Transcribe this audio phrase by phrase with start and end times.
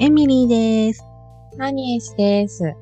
[0.00, 1.04] エミリーです。
[1.56, 2.74] ナニエシです。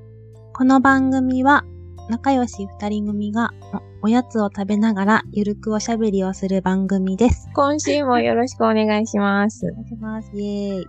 [0.55, 1.63] この番組は
[2.09, 3.51] 仲良し二人組が
[4.03, 7.51] おおやつを食べながらゆるくおしゃべりをする番組です。
[7.53, 9.67] 今週もよろしくお願いします。
[9.67, 10.31] お願いします。
[10.33, 10.87] イェーイ。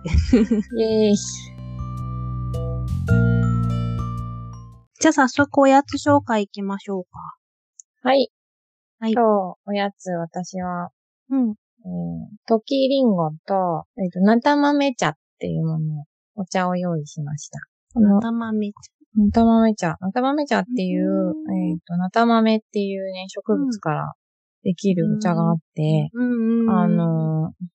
[0.80, 1.16] イェーイ。
[4.98, 7.10] じゃあ早速おやつ紹介行きましょうか。
[8.00, 8.30] はい。
[8.98, 10.88] はい今日、おやつ、私は、
[11.28, 11.50] うん。
[11.50, 11.56] えー、
[12.46, 16.06] 時りんごと、えっ、と、なた豆茶っていうもの、
[16.36, 17.58] お茶を用意しました。
[17.92, 18.72] この、たまめち
[19.16, 19.96] なた豆茶。
[20.00, 24.12] なた豆茶っていう、うんえっ、と、なた豆っていうね、植物から
[24.64, 26.10] できるお茶があって。
[26.12, 26.70] うんうん。
[26.70, 27.66] あ、のー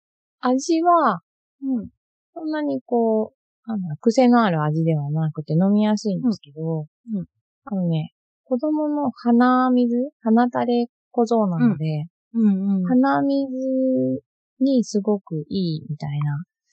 [0.42, 1.22] 味は、
[1.62, 1.90] うん。
[2.34, 7.26] そんなにこう、なん癖のある味ではなくて飲みやすいんですけど、うんうん
[7.66, 8.14] あのね、
[8.46, 12.84] 子供の鼻水鼻垂れ小僧なので、うんうん。
[12.86, 14.24] 鼻水
[14.60, 16.20] にすごくいいみたい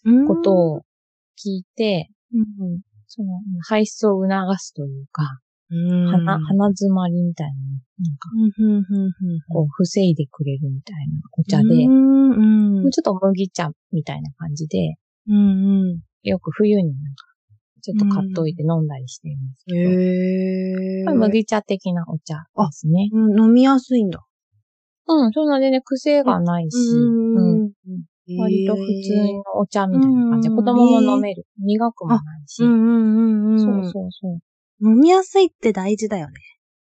[0.04, 0.82] なうんことを
[1.36, 5.38] 聞いて、うんその排出を促すというか、
[5.70, 6.06] うん。
[6.10, 9.40] 鼻、鼻詰まりみたいななんかうんうんうんうん。
[9.48, 12.90] こう防いでくれるみたいなお茶で、うんうん。
[12.90, 14.96] ちょっと麦茶みたいな感じで、
[15.28, 16.00] うんうん。
[16.22, 17.26] よく冬になんか、
[17.82, 23.08] ちょっと買っといて飲んだりしてるんですけど、へまあ麦茶的なお茶ですね。
[23.12, 24.20] うん、飲みやすいんだ。
[25.08, 27.70] うん、そんなでね、癖がないし、うんん。
[28.38, 31.46] 割と普通のお茶みたいな感じで、うん子供も飲める。
[31.58, 32.64] 苦くもないし。
[32.64, 33.60] うんうんうんうん。
[33.60, 34.88] そうそうそう。
[34.88, 36.34] 飲みやすいって大事だよね。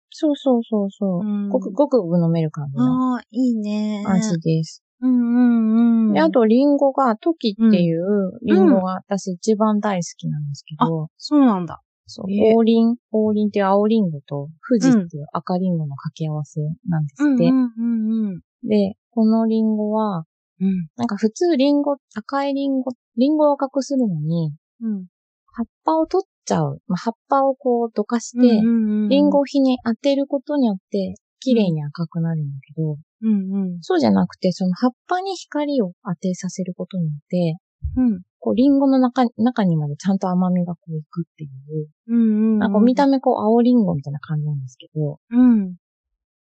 [0.09, 1.19] そうそうそうそう。
[1.21, 4.03] うんごくごく飲める感じのああ、いいね。
[4.07, 4.83] 味です。
[5.01, 6.13] うんうんうん。
[6.13, 11.81] で、あ、と、リンゴが、トキっていうリンゴが私一番大好きなんですけど、そうなんだ。
[12.05, 17.45] そう、え黄リン、黄リンっていう青リンゴと、富士っていう赤リンゴの掛け合わせなんですって。
[17.45, 20.25] うんうんうんで、このリンゴは、
[20.61, 20.87] うん。
[20.97, 25.05] なんか普通リンゴ、赤いリンゴ、リンゴを赤くするのに、うん。
[25.53, 26.81] 葉っぱを取っちゃう。
[26.87, 33.77] まあ、葉っぱをこうどかして、うんリンゴを火に当てることによって、綺麗に赤くなるんだけど、うんうん。
[33.81, 37.57] そうじゃなくて、その葉っぱに光を当てさせることによって、
[37.95, 38.21] うん。
[38.39, 42.59] こう、リンゴの中、中にまでちゃんと甘みがこういくっていう、うんうん。
[42.59, 45.75] なんか見た目こう、青リンゴみたいな感じなんですけど、うん。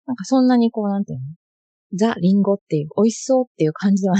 [0.06, 1.24] なんかそんなにこう、なんていうの？
[1.94, 4.16] ザ・リンゴっていう、美味しそうっていう感じでは、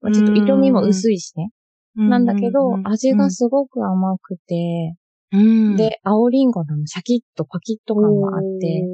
[0.00, 1.50] まあちょっと色味も薄いしね。
[1.96, 4.94] なんだけど、味がすごく甘くて、
[5.32, 8.84] うん、で、青リンゴのシャキッとパキッと感があって、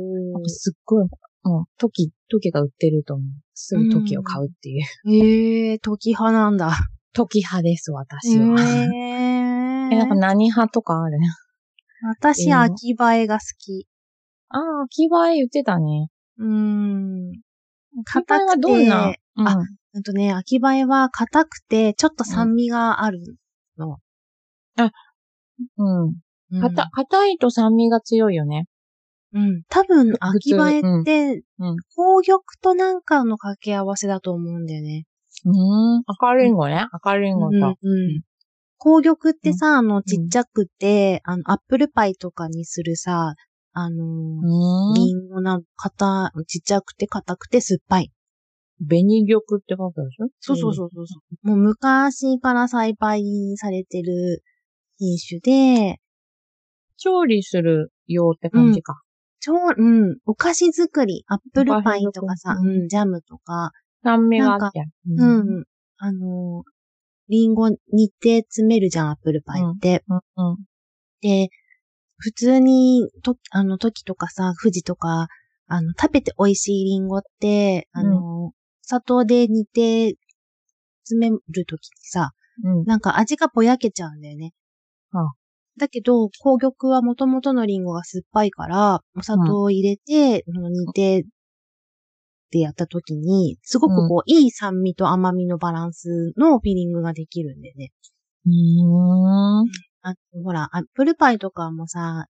[0.46, 1.08] すっごい、
[1.44, 3.26] もう、トキ、トキが売ってると思う。
[3.54, 5.12] すぐトキを買うっていう。
[5.12, 6.72] へえ、時派なんだ。
[7.14, 8.60] トキ派です、私は。
[8.60, 11.18] へ え、なんか何派とかある？
[12.20, 13.86] 私、秋映えが好き。
[14.48, 16.08] ああ、秋葉え言ってたね。
[16.38, 17.30] うん。
[18.04, 19.56] 秋葉えはどんな、うん、あ、
[19.94, 23.20] うんとね、秋映えは硬くて、ちょっと酸味がある
[23.78, 23.98] の。
[24.76, 26.14] うん。
[26.50, 26.60] うん。
[26.60, 28.66] かた、硬いと酸味が強いよね。
[29.32, 29.62] うん。
[29.68, 35.06] 多分、秋普通映えって、うんうん紅玉となんかの掛け合わせだと思うんだよね。
[35.44, 35.50] う
[35.98, 36.02] ん。
[36.06, 36.86] 赤リンゴね。
[36.92, 37.56] 赤リンゴと。
[37.56, 37.68] うんう
[38.18, 38.22] ん。
[38.78, 43.34] 紅玉ってさ、あの、ちっちゃくて、あの、アップルパイとかにするさ、
[43.78, 44.94] あのー、うん。
[44.94, 48.10] リンゴな、硬、ちっちゃくて硬くて酸っぱい。
[48.88, 50.28] 紅玉って書くでしょ？
[50.40, 51.46] そうそうそうそうそう。
[51.46, 53.22] もう昔から栽培
[53.56, 54.42] されてる
[54.98, 55.98] 品種で、
[56.96, 59.02] 調理する用って感じか。
[59.40, 63.72] 超、うん、お菓子作り、アップルパイとかさ、うん、ジャムとか、
[64.02, 64.84] 酸味があって。
[65.06, 65.22] う。
[65.60, 65.64] ん、
[65.98, 66.70] あのー、
[67.28, 70.02] リンゴ煮て詰めるじゃん、アップルパイって。
[70.08, 70.52] うん。
[70.52, 70.56] うん。
[71.20, 71.50] で、
[72.18, 75.28] 普通に、と、あの、時とかさ、富士とか、
[75.66, 80.16] あの、食べて美味しいリンゴって、あの、砂糖で煮て
[81.04, 82.32] 詰める時にさ、
[82.64, 82.84] うん。
[82.84, 84.52] なんか味がぼやけちゃうんだよね。
[85.12, 85.34] ああ
[85.78, 97.92] だけど、紅玉は元々のリンゴが酸っぱいから、お砂糖を入れて、その煮て、ってやった時に、すごくこう、いい酸味と甘みのバランスのフィーリングができるんでね。
[98.46, 99.64] うん。
[100.08, 100.14] あ
[100.44, 102.26] ほら、アップルパイとかもさ、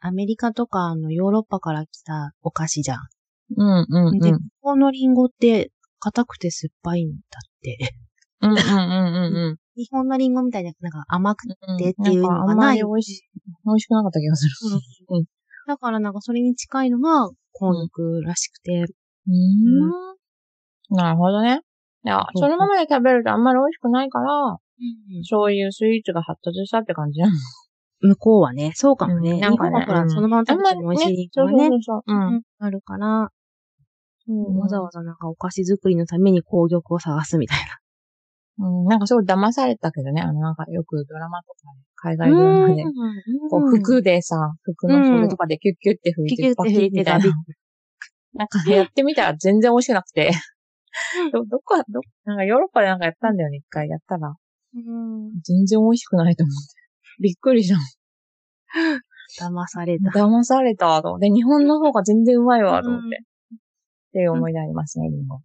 [0.00, 2.98] アメリカとかあのヨーロッパから来たお菓子じゃん。
[3.56, 3.86] うん。
[3.88, 4.18] うん。
[4.18, 5.70] で、ここのリンゴって
[6.00, 7.78] 硬くて酸っぱいんだって。
[8.40, 8.50] うん。
[8.50, 8.58] うん。
[8.58, 9.56] うん。
[9.76, 11.78] 日本のリンゴみたいになんか甘くうん。
[11.78, 12.56] てっていうのがない。
[12.56, 13.22] まり美味し、
[13.64, 14.78] 美味しくなかった気がする。
[15.10, 15.24] うん
[15.66, 18.84] だからなんかそれに近いのが紅玉らしくて。
[19.26, 19.88] うん。
[20.90, 21.60] なるほどね。
[22.04, 27.32] いや、そのままで食べるとあんまり美味しくないから、うんそういうスイーツが発達したって感じなの？
[28.00, 29.32] 向こうはね、そうかもね。
[29.32, 32.02] うんなんかねそのまま食べても美味しいう、そうそうそう。
[32.06, 32.42] うん。
[32.58, 33.30] あるから、
[34.26, 37.58] うんわざわざなんかお菓子作りのために紅玉を探すみたい
[38.58, 38.66] な。
[38.66, 41.58] うん、なんかすごい騙されたけどね、あの、なんかよくドラマとか、
[41.96, 42.84] 海外ドラマで、
[43.50, 47.24] こう服でさ、服の袖とかでキュッキュッて拭いて、拭いてたバキッみたいな。
[48.34, 50.30] なんかやってみたら全然美味しくなくて。
[51.32, 54.34] ど、どこ、ど、なんかヨーロッパでなんかやったんだよね、一回やったら。
[54.74, 55.40] うん。
[55.42, 57.22] 全然美味しくないと思って。
[57.22, 57.76] びっくりした。
[59.44, 60.10] 騙された。
[60.18, 61.30] 騙されたと思って。
[61.30, 63.06] 日本の方が全然うまいわ、と思って。
[63.06, 63.12] うん
[63.54, 65.36] っていう思い出ありますね、リンゴ。
[65.36, 65.40] うん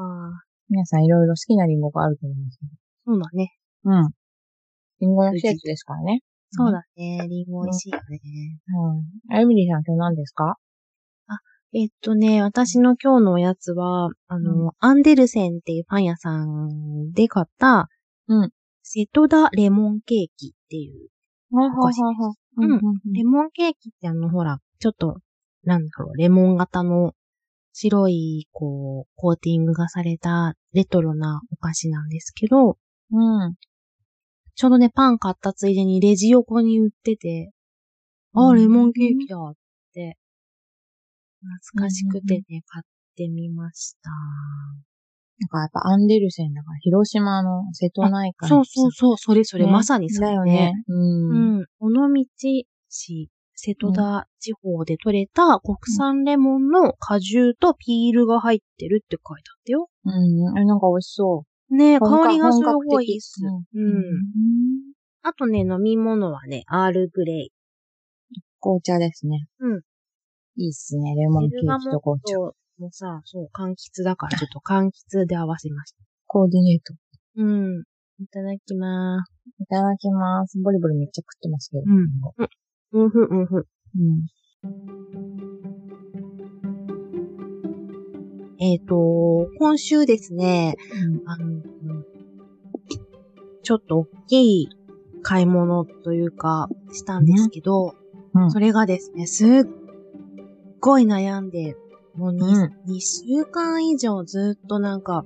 [0.00, 2.66] ああ、皆さんいろいろ好きなリンゴがあると思いますけ
[3.04, 3.52] そうだね。
[3.84, 3.90] ど。
[3.90, 4.08] うん。
[5.00, 6.20] リンゴの季節ですからね。
[6.50, 7.26] そうだね。
[7.28, 8.20] リンゴ美味しいよね。
[9.28, 9.36] うん。
[9.36, 10.56] あゆみりさん今日何ですか？
[11.74, 17.88] えっとね、私の今日のおやつは、あの、うアンデルセンっていうパン屋さんで買った、
[18.28, 18.50] うん。
[18.82, 21.08] 瀬戸田レモンケーキっていう。
[21.50, 22.00] はお菓子
[22.56, 25.18] うんうんレモンケーキってあの、ほら、ちょっと、
[25.64, 27.14] なんだろう、レモン型の
[27.72, 32.78] 白い、こう、コーティングがされたレトロなお菓子なんですけど、
[33.10, 33.54] うん。
[34.54, 37.52] ちょうどね、パン買ったついでにレジ横に売ってて、
[38.34, 39.54] あ、うんレモンケーキだっ
[39.94, 40.18] て、
[41.40, 44.10] 懐かしくてね、買ってみました。
[45.40, 48.48] なんかやっぱアンデルセンだから、広島の瀬戸内海。
[48.48, 50.72] そうそうそう、それそれ、ねまさにそれだよね。
[50.88, 51.58] うん。
[51.58, 51.66] うん。
[51.80, 52.24] 尾道
[52.88, 59.88] 市、瀬戸田地方で採れた国産レモンの果汁とピールが入ってるって書いてあったよ。
[60.04, 60.10] う
[60.54, 60.58] ん。
[60.58, 61.76] え、なんか美味しそう。
[61.76, 63.42] ね香りがすごいいいっす。
[63.44, 64.02] ううん。
[65.22, 67.50] あとね、飲み物はね、アールグレイ。
[68.60, 69.46] 紅茶ですね。
[69.60, 69.80] うん。
[70.56, 71.14] いいっすね。
[71.14, 72.34] レモンケーキと紅茶。
[72.78, 75.98] もうさ、そう、柑橘だから、ちょっと柑橘で合わせました。
[76.28, 76.94] コーディネート。
[77.36, 77.82] うん。
[78.20, 79.32] いただきまーす。
[79.60, 80.58] いただきます。
[80.60, 81.82] ボリボリめっちゃ食ってますけど。
[81.84, 83.58] うんうんふん、うんふん。
[83.58, 84.26] うん。
[88.60, 91.62] えっ、と、今週ですね、うんあの、うん
[93.64, 94.68] ちょっと大きい
[95.22, 97.94] 買い物というか、したんですけど、
[98.34, 99.48] うんそれがですね、すっ
[100.80, 101.76] ごい悩んで、
[102.18, 105.24] もう 2,、うん2週間以上ずっとなんか、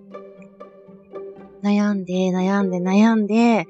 [1.62, 3.67] 悩んで、悩んで、悩んで、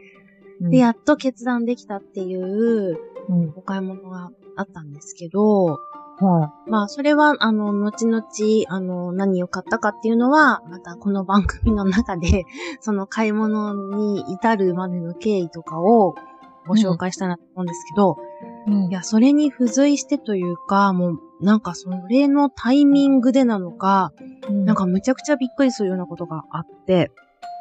[0.61, 2.99] で、やっと決断できたっていう
[3.29, 3.53] うん。
[3.57, 5.79] お買い物があったんですけど、
[6.19, 8.23] はまあ、それは、あの、後々、
[8.69, 12.45] あの、何を買ったかっていうのは、またこの番組の中で、
[12.81, 16.15] その買い物に至るまでの経緯とかを
[16.67, 18.32] ご紹介したいなと思うんですけど、い。
[18.67, 18.89] うん。
[18.89, 24.13] いや、それに付随してというか、もう、なんかそれのタイミングでなのか、
[24.49, 27.11] なん、かむちゃくちゃびっくりするようなことがあって、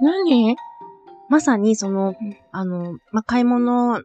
[0.01, 0.55] 何？
[1.29, 2.15] まさにその、
[2.51, 4.01] あの、まあ、買い物、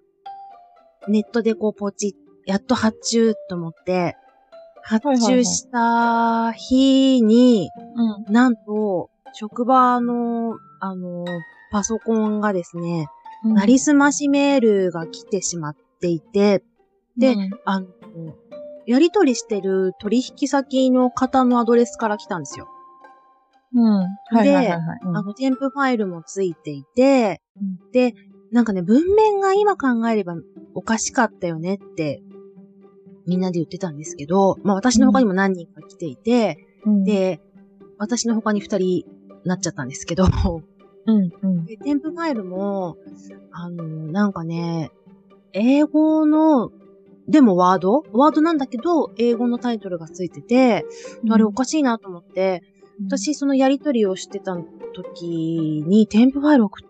[1.09, 4.17] ネットでこうポチッ、やっと発注と思って、
[4.83, 8.33] 発注した日に、うん。
[8.33, 11.25] なんと、職場の、あの、
[11.73, 13.09] パソコンがですね、
[13.45, 16.63] なりすましメールが来てしまっていて、
[17.17, 17.87] でうんあの、
[18.87, 22.69] やり取りしてる取引先の方のアドレスから来たんですよ。
[23.75, 23.85] うん。
[23.85, 24.81] はいはいはいはい。
[25.03, 28.15] うんあの、添付ファイルもついていて、うんで、
[28.53, 30.37] なんかね、文面が今考えれば
[30.75, 32.23] おかしかったよねって、
[33.27, 37.41] みんなで言ってたんですけど、まあ私の他にも何人か来ていて、うん、で、
[37.99, 39.05] 私の他に二人
[39.45, 40.27] なっちゃったんですけど、
[41.07, 41.65] うん、うん。
[41.65, 42.97] で添付ファイルも、
[43.53, 44.91] あの、なんかね、
[45.53, 46.71] 英語の、
[47.29, 48.05] でもワード？
[48.13, 50.85] ワードなんだけど、英語のタイトルがついてて、
[51.29, 52.63] あれおかしいなと思って、
[53.05, 54.57] 私、そのやりとりをしてた
[54.95, 56.89] 時に、添付ファイル送っ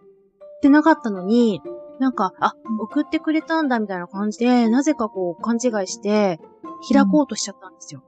[0.60, 1.60] てなかったのに、
[1.98, 6.38] なんか、あ、送ってくれたんだみたいな感じで、なぜかこう勘違いして、
[6.92, 8.02] 開こうとしちゃったんですよ。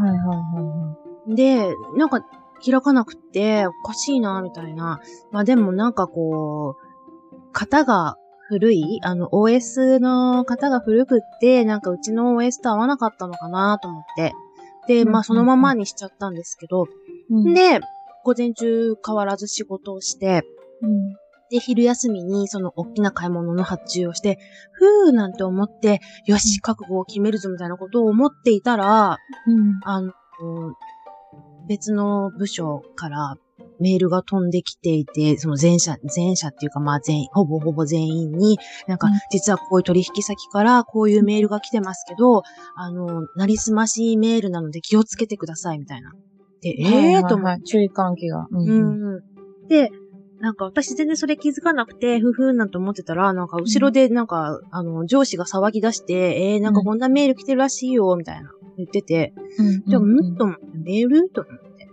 [0.00, 0.96] はいはいは
[1.28, 2.24] で、なんか、
[2.64, 5.00] 開かなくって、おかしいな、みたいな。
[5.30, 8.16] まあでもなんかこう、型が
[8.48, 14.32] 古いあの、OS の型が古くって、なんかうちの OS と合わなかったのかなと思って。
[14.86, 16.88] で、うんまあそのままにしちゃったんですけど、い。
[17.30, 17.80] うん、で、
[18.24, 20.44] 午前中変わらず仕事をして、
[20.80, 21.12] うん、
[21.50, 24.38] で、昼休みにその大きな買い物の発注をして、
[24.72, 29.80] ふーなんて思って、よし、覚悟を決めるぞみたいなことを思っていたら、うん。
[29.84, 30.12] あの、
[31.68, 33.36] 別の部署から
[33.80, 42.42] メールが飛んできていて、その全社、全社っていうかまあ全員、ほぼほぼ全員に、なんかうん実はこういう取引先からこういうメールが来てますけど、
[42.74, 46.12] あの、なりすましメールなので気をつけてくださいみたいな。
[46.60, 47.62] で、ええー、と思って。
[47.62, 48.46] 注意喚起が。
[48.50, 49.24] うんうんう
[49.64, 49.68] ん。
[49.68, 49.90] で、
[50.40, 59.82] なんか私全然それ気づかなくて、ふふーなんて思ってたら、なんか後ろでなんか、あの、上司が騒ぎ出して、えー、なんかこんなメール来てるらしいよ、みたいな言ってて、うん。
[59.84, 61.28] じゃあ、うんと思って、メール？
[61.30, 61.88] と思って。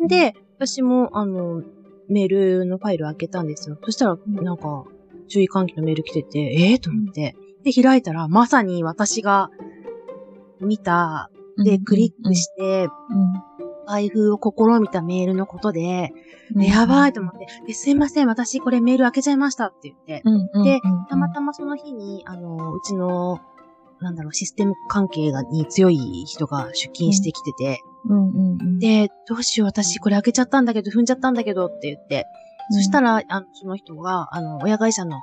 [0.00, 1.62] うん、で、私も、あの、
[2.08, 2.28] メー
[2.60, 3.78] ルのファイルを開けたんですよ。
[3.84, 4.84] そしたら、なんか、
[5.28, 7.36] 注意喚起のメール来てて、ええー、と思って。
[7.62, 9.50] で、開いたら、まさに私が
[10.60, 11.30] 見た、
[11.62, 12.88] で、クリックして、
[13.86, 16.12] 開封を試みたメールのことで、
[16.54, 17.32] やばいと思っ
[17.66, 17.74] て。
[17.74, 20.22] すいません、私これメール開けちゃいましたって言って、
[20.64, 23.40] で、たまたまその日に、あの、うちの、
[24.00, 27.80] なんだろう、システム関係がに強い人が出勤してきてて、
[28.78, 32.26] で、どうしよう、私これ開けちゃったんだけど、踏んじゃったんだけどって言って、
[32.70, 35.20] そしたら、あの、その人が、あの、親会社の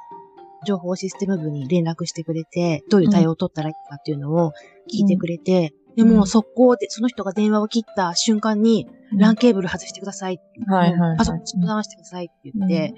[0.65, 4.51] 情報システム部に連絡してくれて、どういう対応を取ったらいいかっていうのを
[4.91, 10.39] 聞いてくれて、でも、速攻で、その人が電話を切った瞬間に、ランケーブル外してください。
[10.67, 11.17] はいはい。
[11.17, 12.93] パソコン直してくださいって言って、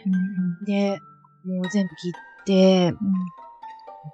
[0.66, 1.00] で、
[1.46, 2.94] もう全部切って、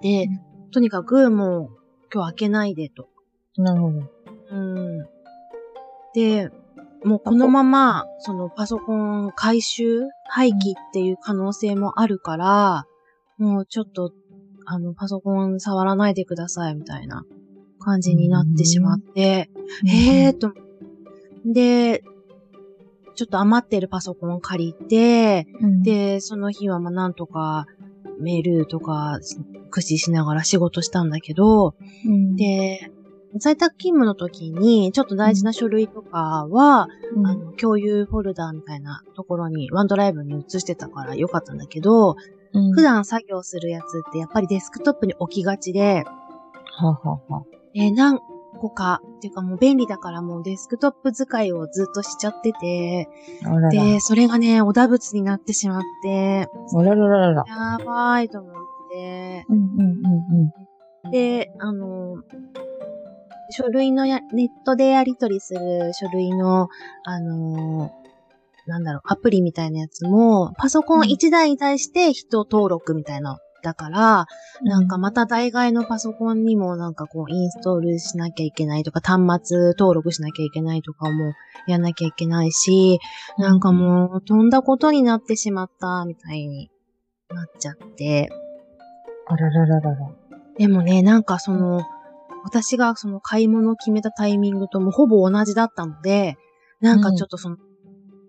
[0.02, 0.28] で、
[0.72, 1.78] とにかくもう、
[2.12, 3.08] 今日開けないでと。
[3.56, 4.00] なるほど。
[4.50, 5.11] うん。
[6.14, 6.50] で、
[7.04, 10.56] もうこのまま、そのパソコン回収廃棄っ
[10.92, 12.86] ていう可能性もあるから、
[13.38, 14.12] もうちょっと、
[14.66, 17.24] あの、パソコン触らないでくださいみたいな
[17.80, 19.50] 感じになってしまって、
[19.86, 20.52] ええーと。
[21.44, 22.04] で、
[23.14, 27.66] ちょっと余ってるパソコン借りて、うん、で、その日はまあなんとか
[28.20, 29.18] メールとか
[29.70, 31.74] 駆使しながら仕事したんだけど、
[32.06, 32.90] うん、で、
[33.38, 42.16] 在宅勤務の時に、ちょっと大事な書類とかは、うん、あの、共有フォルダーみたいなところに、ワンドライブに移してたからよかったんだけど、
[42.52, 46.04] うん、普段作業するやつってやっぱりデスクトップに置きがちで、
[46.74, 48.18] はははえー、何
[48.58, 53.08] 個か、っていうかもう便利だからもうデスクトップ使いをずっとしちゃってて、
[53.70, 57.44] で、それがね、おだ仏になってしまって、あらららら。
[57.46, 58.54] やばいと思っ
[58.90, 60.52] て、うんうんうん
[61.04, 62.16] うん、で、あの、
[63.52, 66.68] 書類のや、ネットでやり取りする書類の、
[67.04, 67.92] あの
[68.66, 74.26] なんだろう、アプリみたいなやつも、パソコン1台に対して人登録みたいなだから、
[74.60, 81.32] うん、なんかまた代替のパソコンにもなんかこうインストールしなきゃいけないとか、端末登録しなきゃいけないとかも
[81.68, 82.98] やんなきゃいけないし、
[83.38, 86.70] なんかもう飛んだことになってしまったみたいに
[87.30, 88.30] なっちゃって。
[89.26, 89.96] あららららら。
[90.58, 91.82] でもね、なんかその、
[92.44, 96.36] 私がその買い物を決めたタイミングともほぼ同じだったので、
[96.80, 97.56] なんかちょっとその、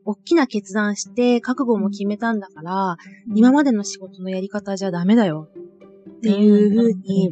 [0.05, 2.97] 大きな決断して覚悟も決めたんだから、
[3.35, 5.47] 今までの仕事のやり方じゃダメだよ。
[6.17, 7.31] っていうふうに、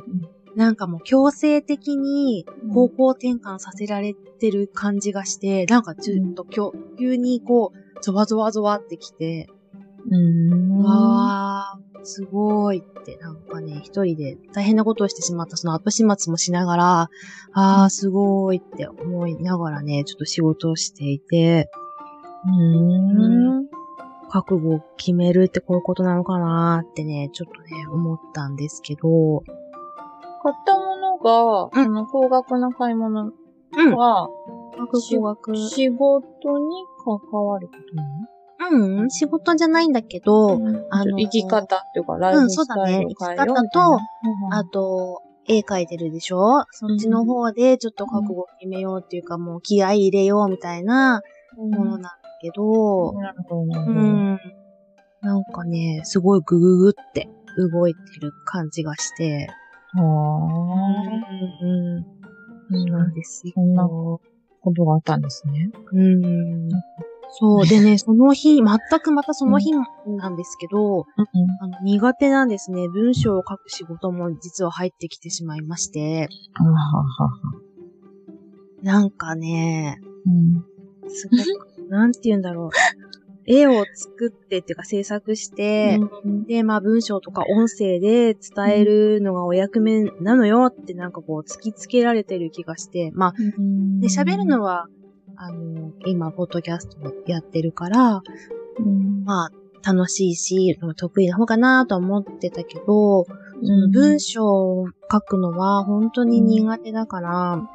[0.55, 6.45] なんかもう強制的に方向転換させられてる感じがして、なんかちょっと
[6.97, 9.47] 急にこう、ゾワゾワゾワってきて、
[10.09, 10.83] うん。
[10.83, 17.09] わー、すごいって、なんかね、一人で大変なことをしてしまったその後始末もしながら、
[17.53, 21.69] あー、すごいって思いながらね、ちょっと仕事をしていて、
[22.47, 23.67] うん。
[24.29, 29.43] 覚悟を決めるってこういうことなのかなってね、ちょっとね、思ったんですけど。
[30.41, 34.29] 買ったものが、うん、その高額な買い物は、
[34.77, 35.55] うん、高額。
[35.55, 38.09] 仕事に関わることなの
[38.69, 43.37] うん、仕事じゃないんだけど、うん、あの、生き方っていうか、ライフスタイルを変えよう、うん、そうだね。
[43.37, 43.99] 生き方と、
[44.51, 46.65] あと、絵描いてるでしょ？
[46.71, 51.21] そっちの方でちょっと覚悟を決めようっていうか、もう気合い入れようみたいな
[51.57, 53.99] ものなんけど、なるほど、なるほど。
[53.99, 54.39] うん。
[55.21, 57.29] なんかね、すごいグググって
[57.71, 59.47] 動いてる感じがして。
[59.93, 61.97] はぁ、うん。
[61.97, 62.03] うん。
[62.71, 63.53] そうなんですよ。
[63.55, 64.19] そんなこ
[64.75, 65.69] とがあったんですね。
[65.93, 66.69] うん。
[67.31, 67.67] そう。
[67.67, 71.05] でね、その日、全くまたその日なんですけど、うん、
[71.61, 72.87] あの苦手なんですね。
[72.89, 76.27] 文章を書く仕事も実は入ってきてしまいまして。
[78.83, 82.69] なんかね、うん、すごくなんて言うんだろう。
[83.47, 94.87] 絵を作ってっていうか制作して、うん、で、まあ文章とか音声で伝えるのがお役目なのよってなんかこう突きつけられてる気がして、まあ、うん、で、喋るのは、
[95.43, 98.21] あの、今、ポッドキャストやってるから、
[98.77, 103.25] うん、まあ、楽しいし、得意な方かなと思ってたけど、
[103.63, 107.67] うん、文章を書くのは本当に苦手だから、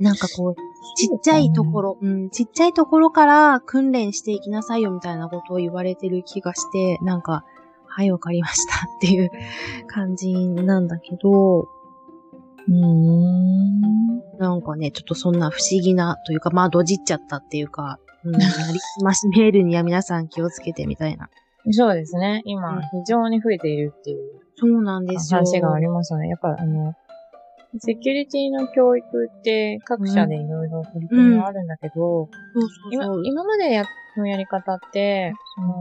[0.00, 0.56] なんかこう、
[0.96, 7.44] ちっちゃいところ、うん、ちっちゃいところから訓練していきなさいよみたいなことを言われてる気がして、なんか、
[7.86, 9.30] はい、わかりましたっていう
[9.88, 11.68] 感じなんだけど、
[12.68, 14.38] うーん。
[14.38, 21.28] なんかね、ちょっとそんな不思議なというか、まあ、どじっちゃったっていうか、うん、 なりすましメールには皆さん気をつけてみたいな。
[21.70, 22.42] そうですね。
[22.44, 24.40] 今、非常に増えているっていう。
[24.56, 25.38] そうなんですよ。
[25.38, 26.28] 話がありますよね。
[26.28, 26.94] やっぱ、あの、
[27.78, 32.28] セキュリティの教育って各社でいろいろ取り組みがあるんだけど、
[33.22, 33.84] 今までや
[34.16, 35.80] のやり方って、その、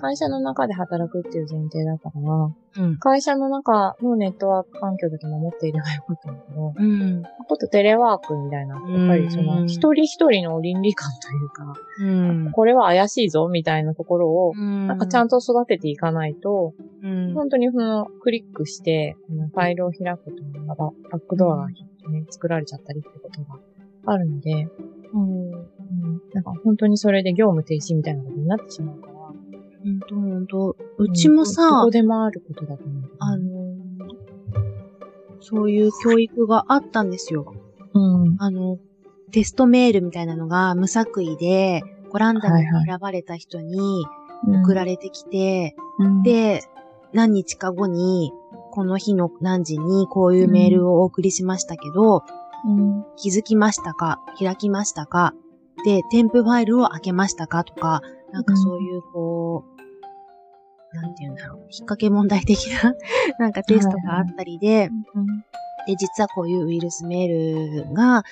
[0.00, 2.98] 会社の中で働くっていう前提だったから、うん。
[2.98, 7.22] 会社の中のネットワーク環境だけ守っていればよかったんだけど、うん。
[7.24, 12.04] ちょっとテレワークみたいな、やっぱりその、うん一人一人の倫理観というか、う
[12.48, 12.52] ん。
[12.52, 19.16] これは怪しいぞみたいなところを、ななんかちゃんと育てていかないと、うん、本当にその、クリックして、
[19.52, 21.74] ファイルを開くというのが、バックドアが、ね、
[22.30, 23.58] 作られちゃったりってことが
[24.06, 24.68] あるので、
[25.12, 25.50] うん。
[25.50, 29.17] うん、なんか本当にそれで業務停止みたいなことになってしまうから。
[29.82, 30.76] ほんとほんと。
[30.98, 33.02] うちもさ、どこでもあることだと思う。
[33.18, 33.78] あのー
[35.40, 37.54] そういう教育があったんですよ。
[37.94, 38.36] うん。
[38.38, 38.76] あの、
[39.30, 41.80] テストメールみたいなのが無作為で、
[42.10, 44.04] こうランダムに選ばれた人に
[44.64, 46.64] 送られてきて、うん、で、
[47.12, 48.32] 何日か後に、
[48.72, 52.24] この日の何時にこういうメールをお送りしましたけど、
[52.66, 54.20] うん、気づきましたか？
[54.38, 55.34] 開きましたか？
[55.84, 57.62] で、添付ファイルを開けましたか？
[57.62, 59.64] とか、なんかそういう、こ
[60.92, 62.94] う、なんて言うんだろう、引っ掛け問題的な、
[63.38, 65.26] なんかテストがあったりで、うん、
[65.86, 68.24] で、実はこういうウイルスメールが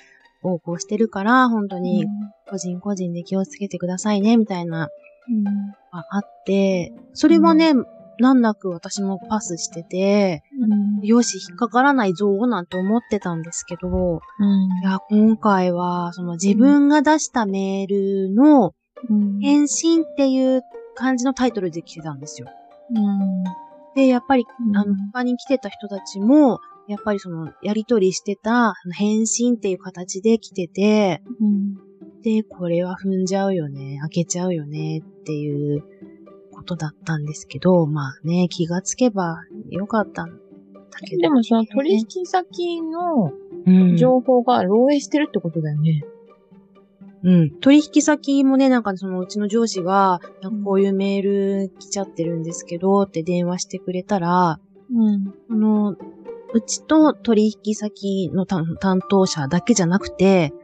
[0.43, 2.07] 横行してるから、本当に
[2.49, 4.89] 個人個人で気をつけてくださいね、みたいな、
[5.29, 7.75] うん、があって、それはね、
[8.19, 18.73] 難なく私もパスしてて、うん、よし、引っかからないぞ、なんて思ってたんですけど、うん、いや、今回は、その自分が出したメールの
[19.09, 20.63] うん、返信っていう
[20.95, 22.49] 感じのタイトルで来てたんですよ。
[22.91, 23.45] うん、
[23.95, 31.75] で、やっぱり、うんあの、他に来てた人たちも、やっぱりその、やりとりしてた、返信っていう形で来てて、うん、
[32.23, 35.85] で、これは踏んじゃうよね、開けちゃうよねっていう
[36.53, 39.37] ことだったんですけど、まあね、気がつけば
[39.71, 43.33] よかったんだけど、でもその取引先の
[43.67, 46.03] うん情報が漏洩してるってことだよね。
[46.05, 46.16] うん。
[47.61, 54.61] 取引先もね、なんかそのうちの上司が、なんかこういうメール来ちゃってるんですけど、って電話してくれたら、
[54.95, 55.35] うん。
[55.51, 55.97] あの、
[56.53, 60.55] うちと取引先の担担当者だけじゃなくて、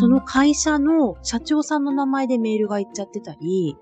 [0.00, 3.76] その、会社の社長さんの名前でメールが行っちゃってたり、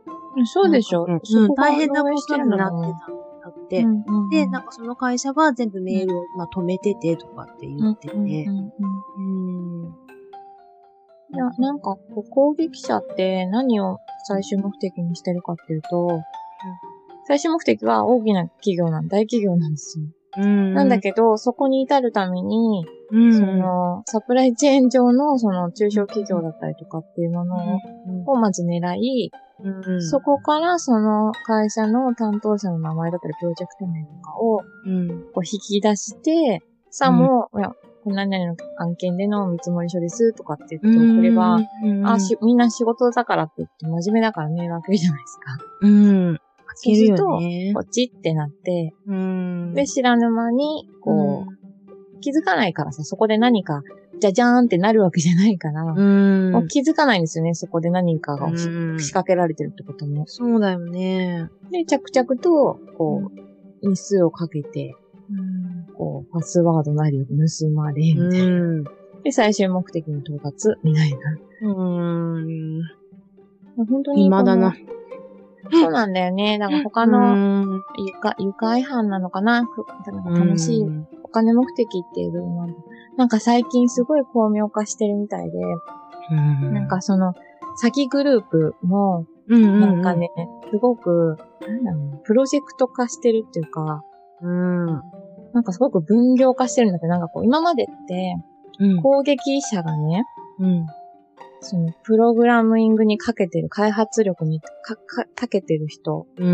[0.46, 2.92] そうでしょなんうん大変なことになって
[3.44, 3.82] たって。
[3.82, 8.14] うんうんうんで、なんかその会社は全部メールを、まあ、止めててとかって言ってて。
[8.14, 10.03] うんうんうんうん。
[11.34, 16.20] いや、なんか、こう攻撃者って何を最終目的にしてるかっていうと、
[17.26, 20.06] 最終目的は大きな企業なん、大企業なんですよ。
[20.36, 20.74] うん。
[20.74, 27.56] なんだけど、そこに至るために、うん、その、サプライチェーン上の、その、中小企業だったりとかっていうもの
[28.08, 37.48] うん、をまず狙い、うん、そこからその会社の担当者の名前だったり、プロジェクト名とかを、うん、こう引き出して、さも、
[38.12, 45.58] 何々の案件での見積書ですとかって言って送れば、うん、あし、みんな仕事だからって言って真面目だからメール開けるじゃないですか？
[45.82, 46.40] うん。
[46.76, 47.72] そうすると、よね。
[47.72, 49.74] ポチってなって、うん。
[49.74, 53.82] で、知らぬ間に、こう、気づかないからさ、そこで何か、
[54.20, 56.68] じゃじゃーんってなるわけじゃないから、うん。
[56.68, 60.24] 気づかないんですよね、そこで何かが仕掛けられてるってことも。
[60.26, 61.48] そうだよね。
[61.70, 63.30] で、着々と、こ
[63.82, 65.03] う、日数をかけて、うん。
[65.96, 68.44] こう、パスワードなりを盗まれ、みたいな。
[68.44, 68.48] う
[68.80, 68.84] ん。
[69.22, 71.18] で、最終目的に到達、みたいな。
[71.62, 72.82] うん。
[73.76, 74.26] 本当に。
[74.26, 74.74] 今だな。。
[75.72, 76.58] そうなんだよね。
[76.58, 79.64] だから他のの、愉快愉快犯なのかな？
[79.64, 80.84] ふなんか楽しい
[81.22, 82.74] お金目的っていう部分なんだ
[83.16, 85.58] なんか最近すごい巧妙化してるみたいで、
[86.70, 87.32] なん、かその、
[87.82, 90.30] 詐欺グループも、うんなんか、ね、
[90.70, 94.02] すごく、なんだろうな、プロジェクト化してるっていうか、
[94.42, 95.02] うん。
[95.54, 98.36] なんかすごく分業化してるんだけど、なんかこう、今までって、
[98.80, 99.02] うん。
[99.02, 100.24] 攻撃者がね、
[100.58, 100.86] うん。
[101.60, 106.46] その、プログラミングにかけてる、開発力にか、か、かけてる人うん。
[106.46, 106.50] う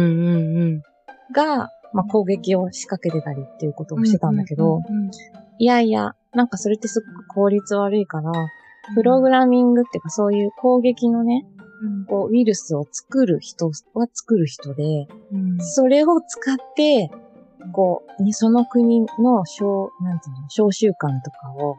[0.77, 0.83] ん。
[1.33, 5.11] が、まあ、攻撃を仕掛けてたりっていうことをしてたんだけど、うん、
[5.59, 8.31] いやいや、なんかそれってすごく効率悪いから、
[8.95, 11.47] プログラミングっていうかそういう攻撃のね、
[12.09, 15.59] こうウイルスを作る人は作る人で、うん。
[15.61, 17.11] それを使って、
[17.73, 20.93] こう、にその国の小、なんていうの、小習慣
[21.25, 21.77] とかを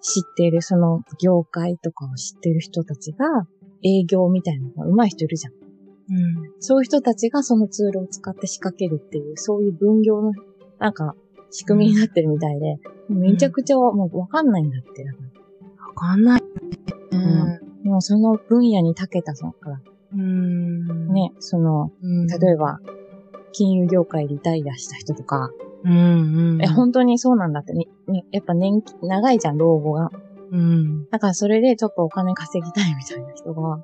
[0.00, 3.46] 知っている、その業界とかを知っている人たちが、
[3.82, 5.52] 営業みたいなのが上手い人いるじゃん。
[5.52, 6.52] うん。
[6.60, 10.32] そういう人たちがそのツールを使って仕掛けるっていう、そういう分業の、
[10.78, 11.14] なんか、
[11.50, 15.04] 仕組みになってるみたいで、めちゃくちゃもうわかんないんだって。
[15.04, 16.42] わかんない。
[17.10, 19.80] うんもうその分野に長けた、から、
[20.12, 21.08] うん。
[21.12, 22.26] ね、その、うん。
[22.26, 22.80] 例えば、
[23.52, 25.50] 金融業界リタイアした人とか、
[25.84, 26.62] うんうん。
[26.62, 27.86] え、本当にそうなんだってね。
[28.08, 30.10] ねやっぱ年季、長いじゃん、老後が。
[30.50, 31.08] うん。
[31.10, 33.80] だからそれでちょっとお金稼ぎたいみたいな人が、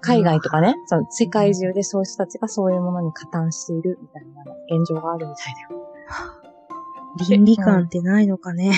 [0.00, 4.42] 海外とかね、その世界中でそういう人たちがそういうものに加担しているみたいな
[4.78, 5.88] 現状があるみたいだよ。
[7.28, 8.72] 倫理観ってないのかね。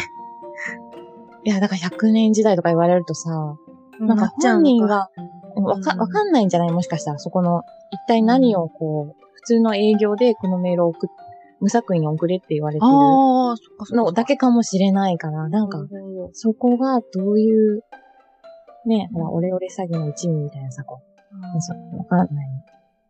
[1.44, 3.56] いや、だから100年時代とか言われるとさ、
[3.98, 5.10] なんか本人が、
[5.56, 6.70] わか、うんわかんないんじゃない？
[6.70, 11.10] もしかしたら、そこの、一体何をこう、普通の営業でこのメールを送っ、
[11.60, 13.96] 無作為に送れって言われてる。
[13.96, 15.78] のだけかもしれないから、なんか、
[16.32, 17.82] そこがどういう、
[18.86, 21.00] ね、ほら、オレオレ詐欺の一味みたいなさ、こ
[21.56, 22.46] う、そうわかんない。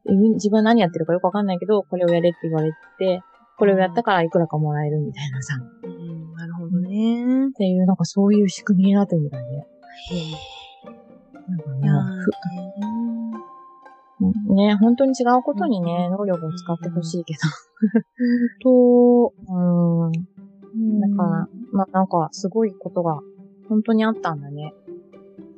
[0.07, 3.23] 自自分は何やってるかよくわかんないけど、これをやれって言われて、
[3.59, 7.53] これをやったからいくらかもらえるみたいなさ、っうん、なるほどね。
[7.53, 9.57] ていう、なんかそういう仕組みになってるみたいで。
[9.57, 10.61] へえ。
[11.51, 13.00] なんかい
[14.31, 17.49] やね、本当に違うことにね、能力を使ってほしいけほ
[17.89, 20.07] んと、ど。
[20.07, 21.01] うん。
[21.01, 23.19] だから、まあなんか、すごいことが、
[23.69, 24.75] 本当にあったんだね。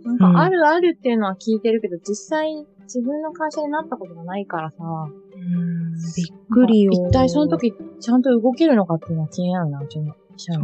[0.05, 6.93] なんか、あるあるっていうのは聞いてるけど、実際、自分の会社になったことがないからさ、うん、びっくりよ。
[6.93, 10.61] 一体その時、ちゃんと動けるのかっていうのは気になるな、うちの社員。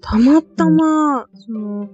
[0.00, 1.88] たまたま、その、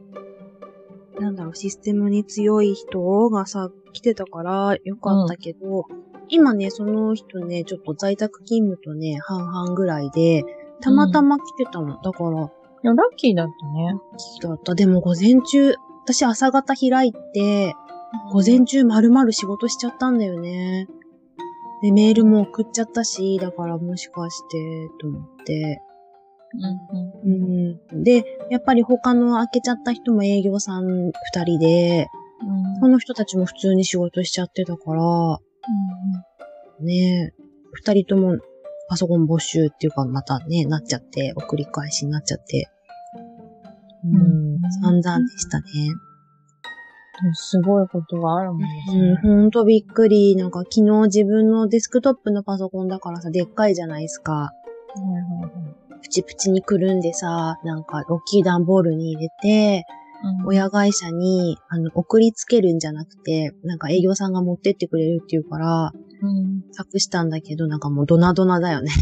[1.20, 5.84] なんだろう、システムに強い人がさ、来てたからよかったけど、
[6.28, 10.44] 今ね、その人ね、ちょっと在宅勤務とね、半々ぐらいで、
[10.80, 12.00] たまたま来てたの。
[12.02, 13.94] だから、いや、ラッキーだったね。
[14.42, 14.74] だった。
[14.74, 17.74] でも午前中、私朝方開いて、
[18.32, 20.88] 午前中丸々仕事しちゃったんだよね。
[21.82, 25.80] で、メールも送っちゃったし、だからもしかして、と思って。
[26.54, 28.02] うんうんうん。
[28.02, 31.12] で、やっぱり他の開けちゃった人も営業さん二
[31.44, 32.08] 人で、
[32.80, 35.02] この人たちも普通に仕事しちゃってたから、
[36.80, 38.38] ねえ、二人とも
[38.88, 42.68] パソコン没収っていうかまたね、なっちゃって、送り返しになっちゃって。
[44.04, 44.18] うん、う
[44.58, 45.66] ん散々でしたね。
[47.34, 49.20] すごいことがあるもんですうん、ね。
[49.22, 50.34] ほんとびっくり。
[50.34, 54.32] なんか昨日自分のデスクトップのパソコンだからさ、でっかいじゃないですか。
[54.32, 54.52] は
[54.96, 59.84] いはいはいプチプチにくるんでさ、なんか、ロッキー段ボールに入れて、
[60.24, 68.92] うん親会社に、あの、送りつけるんじゃなくて、なんか営業さんが持ってってくれるっていうから、うん託したんだけど、なんかもうドナドナだよね。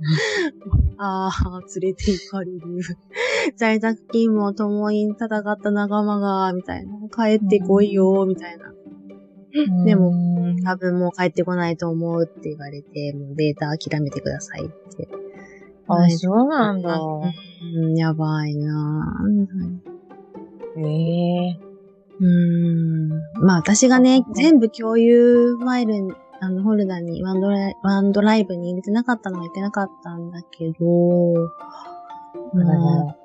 [0.96, 2.60] ああ、連れて行かれる。
[3.56, 6.92] 在宅勤務を共に戦った仲間が、みたいな。
[7.10, 8.74] 帰ってこいよ、みたいな。
[9.84, 15.08] でもうん多分もう帰ってこないと思うって言われて、もうデータ諦めてくださいって。
[15.88, 16.98] あ、そうなんだ。
[16.98, 20.80] うん、やばいなぁ。
[20.80, 21.60] ええ
[22.20, 23.08] うーん。
[23.44, 30.84] まあ私がね、全部共有ファイルに、あの、フォルダに、ワンドライワンドライブに入れてなかったのがいけなかったんだけど、
[32.54, 33.16] まあ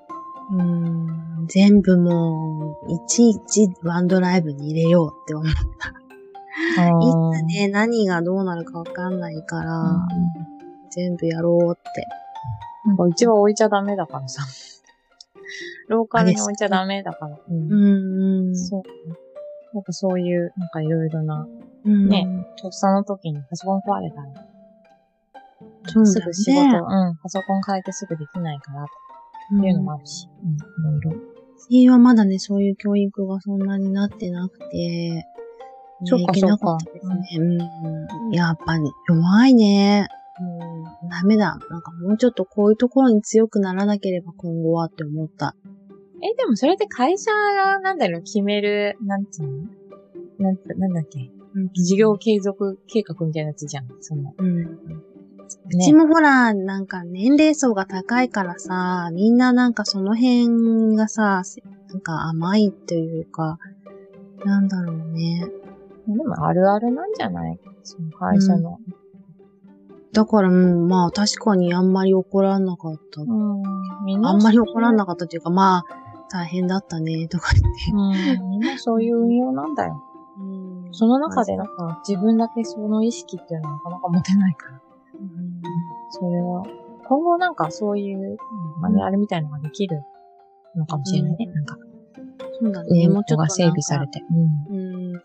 [0.52, 5.48] うーん、全部もう、いちいちワンドライブに入れようって思う。
[5.48, 5.52] い
[7.42, 10.08] つね、何がどうなるかわかんないから、
[10.90, 12.08] 全部やろうって。
[12.86, 14.44] なんかうちは置いちゃダメだからさ。
[15.88, 17.38] ローカルに置いちゃダメだから。
[17.50, 18.56] うんうん、うん。
[18.56, 18.84] そう。
[19.74, 21.48] なんかそういう、なんかいろいろな、
[21.86, 22.28] うんね。
[22.62, 24.28] とっさの時にパソコン壊れたら、
[25.88, 26.78] そうだすぐ仕事、ね。
[26.78, 28.88] うん、パソコン変えてすぐできないから、っ
[29.62, 30.54] ていうのもあるし、うん、
[30.98, 31.22] いろいろ。
[31.58, 35.26] 私はまだね、そういう教育がそんなになってなくて、ね
[36.06, 37.38] そっかいけなかね。
[37.38, 38.32] うん。
[38.32, 40.08] やっぱり弱いね。
[40.42, 40.44] う
[41.06, 41.10] ん。
[41.10, 41.58] ダメだ。
[41.70, 45.56] なんかもうちょっとこういうところに強くならなければ今後はって思った。
[46.22, 49.50] え、でもそれって会社が、なんだろう、決める、なんつうの？
[50.40, 51.30] なんて、なんだっけ？
[51.74, 53.86] 事業継続計画みたいなやつじゃん。
[54.02, 54.58] その、うん。
[54.58, 54.68] う
[55.76, 61.42] ねちもほら、なんか年齢層が高いからさ、みんななんかその辺がさ、
[61.90, 63.58] なんか甘いというか、
[64.46, 65.48] なんだろうね。
[66.08, 67.60] でもあるあるなんじゃない？
[67.84, 68.80] その会社の。
[70.14, 73.22] だから、うんまあ確かにあんまり怒らなかった。
[73.22, 74.26] うん。
[74.26, 75.84] あんまり怒らななかったというか、まあ、
[76.32, 78.42] 大変だったね、とか言って。
[78.42, 78.50] うん。
[78.50, 80.04] みんなそういう運用なんだよ。
[80.92, 84.82] その中でなんか自分だけその意識っていうのはなかなか持てないから。
[85.22, 85.62] うん
[86.12, 86.64] それは、
[87.08, 88.38] 今後なんかそういう
[88.82, 90.02] マニュアルみたいなのができる
[90.76, 91.46] のかもしれないね。
[91.46, 91.78] うんなんか、
[92.60, 93.38] そうだね、もうちょっと。
[93.38, 94.24] が整備されて。
[94.32, 94.76] うん。
[94.76, 95.14] うん。
[95.14, 95.20] ね。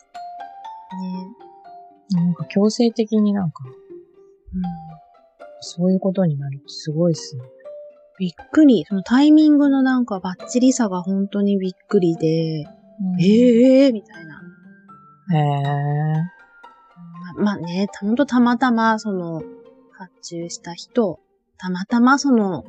[2.10, 3.64] なんか強制的になんか、
[4.54, 4.62] うん
[5.66, 7.42] そういうことになるってすごいっすね。
[8.18, 8.84] びっくり。
[8.86, 12.66] そのタイミングのなんかバッチリさが本当にびっくりで、
[13.00, 14.42] うんええー、みたいな。
[15.32, 16.34] へえ。
[17.36, 19.42] ままあね、ほんとたまたま、その、
[19.92, 21.18] 発注した人
[21.56, 22.64] たまたまその、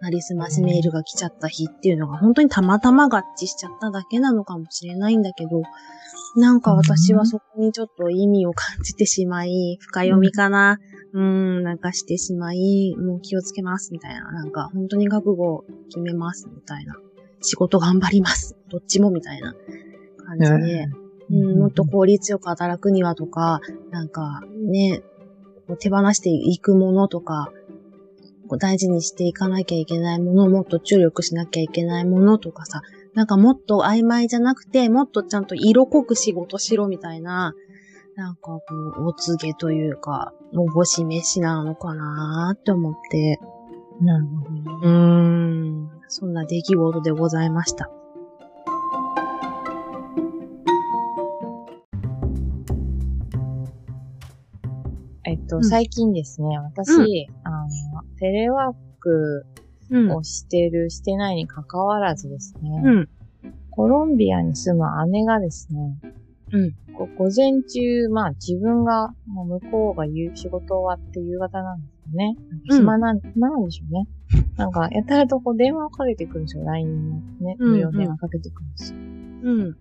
[0.00, 5.62] なりすましメールが来ちゃった日っていうのが本当にたまたま合致しちゃっただけなのかもしれないんだけど、
[6.36, 10.78] なんか私はそこにちょっと意味を感じてしまい、深読みかな、
[11.12, 14.30] うん、なんかしてしまい、もう気をつけます、みたいな。
[14.32, 16.96] なんか本当に覚悟決めます、みたいな。
[17.40, 18.56] 仕事頑張ります。
[18.68, 19.54] どっちも、みたいな
[20.26, 20.86] 感じで、
[21.30, 23.60] うん、もっと効率よく働くにはとか、
[23.90, 25.02] なんかね、
[25.78, 27.52] 手放していくものとか、
[28.58, 32.82] 大事にしていかなきゃいけないもの、もっと注力しなきゃいけないものとかさ、
[33.18, 37.52] なんかもっと曖昧じゃなくて、もっとちゃんと色濃く仕事しろみたいな、
[38.14, 38.62] なんかこ
[38.96, 43.40] う、お告げというか、おぼし飯なのかなって思って。
[44.00, 44.62] なるほどね。
[44.82, 44.90] うー
[45.86, 45.90] ん。
[46.06, 47.90] そんな出来事でございました。
[55.24, 57.02] えっと、うん、最近ですね、私、うん、
[57.42, 59.44] あの、テレワーク
[60.14, 63.08] をしてる、してないに関わらずですね、うん、
[63.70, 65.98] コロンビアに住む姉がですね、
[66.52, 66.74] うん、
[67.16, 72.36] 午前中、まあ自分が、もう向こうが言う仕事終わって夕方なんですよね。
[72.68, 74.08] 暇なん、暇なんでしょうね。
[74.56, 76.64] なんか、やたらとこう電話をかけてくるんですよ。
[76.64, 78.98] LINE のね、無料電話かけてくるんですよ。
[78.98, 79.17] うん。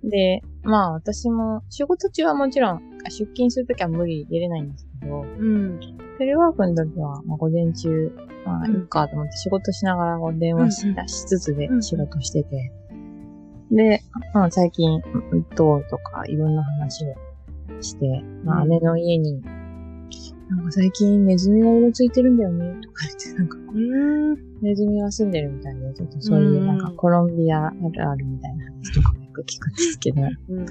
[0.04, 5.80] で、まあ私も、仕事中はもちろん、出勤するときは無理出れないんですけど、うん。
[6.17, 8.12] テレワークの時は、まあ午前中、
[8.46, 12.72] まあいいかと思って仕事しながら電話し,、しつつで仕事してて、
[13.72, 14.02] で、
[14.34, 15.02] まあ最近、
[15.56, 17.15] どうとかいろんな話を
[17.82, 19.41] して、まあ姉の家に、
[20.50, 23.58] なんか最近ネズミがうろついてるんだよね、とか言って、なんか、
[24.62, 30.65] ネズミが住んでるみたいで、ちょっとそういうなんかコロンビアあるあるみたいな話とかもよく聞くんですけど、うん、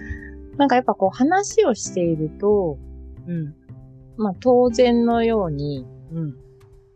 [0.57, 2.79] なんかやっぱこう話をしていると、
[3.27, 3.55] うん、
[4.17, 6.35] まあ当然のように、うん、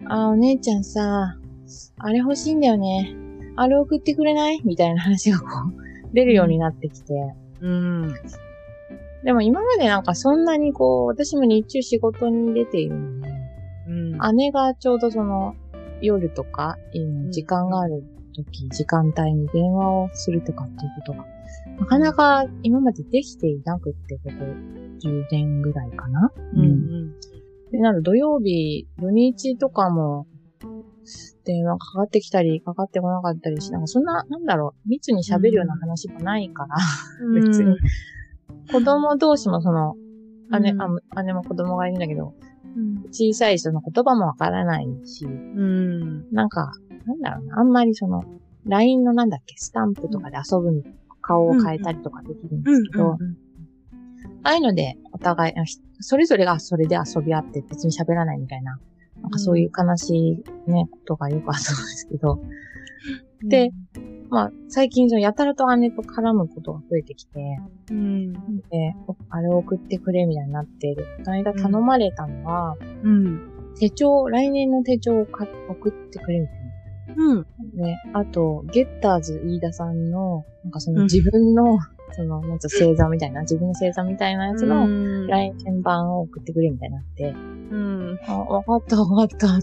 [0.06, 1.36] あ、お姉ちゃんさ、
[1.98, 3.14] あれ欲しいんだよね。
[3.56, 4.60] あれ送ってくれない？
[4.64, 7.12] みたいな話がこう、出るようになってきて。
[7.60, 8.14] うん。
[9.22, 13.28] でも今までなんかそんなにこう、私も日中仕事に出ているので、
[13.88, 15.54] うん、姉がちょうどその
[16.00, 16.78] 夜とか、
[17.30, 18.02] 時間がある
[18.32, 21.26] 時、時間帯に電話をするとかっていうことが、
[21.78, 24.30] なかなか今までできていなくって、ここ
[25.02, 26.32] 10年ぐらいかな。
[26.54, 27.20] うん、うん。
[27.70, 30.26] で、なる土曜日、土日とかも、
[31.44, 36.76] 電話かかってきたり、かかってこなかったりし、なんかそんな、なんだろう、密に喋るような話もないから、
[37.26, 37.76] うん、別に。
[38.70, 39.96] 子供同士もその、
[40.60, 42.34] 姉、うん、あ姉も子供がいるんだけど、
[42.76, 46.72] うん、小さい人の言葉もわからないし、うん、なんか、
[47.10, 48.24] なんだろうな、あんまりその、
[48.66, 50.84] LINE のなんだっけ、スタンプとかで遊ぶ
[51.20, 53.12] 顔を変えたりとかできるんですけど、
[54.42, 55.54] ああいうので、お互い、
[56.00, 58.78] それぞれがそれで遊び合って別に喋らないみたいな。
[59.22, 62.40] なんかそういう悲しいね、ことがよくあったんですけど。
[63.42, 63.70] で、
[64.30, 67.58] まあ、最近そのやたらと姉と絡むことが増えてきて、
[67.90, 68.94] うん、で、
[69.28, 71.04] あれを送ってくれみたいになっている。
[71.24, 76.59] この間頼まれたのは、うん、手帳、来年の手帳を送ってくれみたいな。
[77.16, 77.42] うん。
[77.42, 81.78] で、あと、ゲッターズ飯田さんの、なんかその自分の、うん、
[82.12, 84.86] その、なんつう星座みたいな、自分の星座みたいなやつの、
[85.26, 87.34] 来年版を送ってくれみたいになって、
[87.70, 88.18] うん。
[88.26, 89.60] あ、わかったわかったと思っ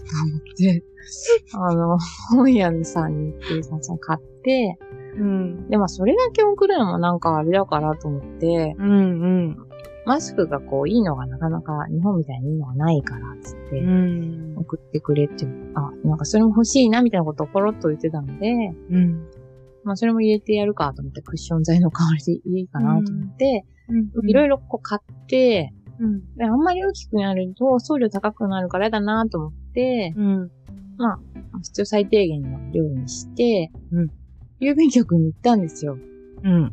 [0.56, 0.84] て、
[1.54, 1.98] あの、
[2.30, 4.78] 本屋さんに行って、その買って、
[5.16, 5.68] うん。
[5.68, 8.92] でもそれだけ送るのもなんかあれだからと思って、うんう
[9.50, 9.67] ん。
[10.08, 18.48] マスクがこういいのがなかなか日本みたいにいいのがないから、つって、うん、送ってくれって、あ、なんかそれも欲しいなみたいなことをポロッと言ってたので、
[18.90, 19.28] うん。
[19.84, 23.66] まあそれも入れてやるかと思って、クッション材の代わりでいいかなと思って、
[24.24, 26.34] いろいろこう買って、うん。
[26.36, 30.50] で、あんまり大きくなると送料高くなるからやだなと思って、うん。
[30.96, 31.18] まあ、
[31.62, 34.06] 必要最低限の量にして、うん。
[34.58, 35.98] 郵便局に行ったんですよ。
[36.44, 36.72] うん。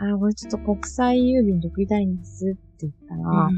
[0.00, 3.48] あ、これちょっと国際郵便送りたいんですって言ったら、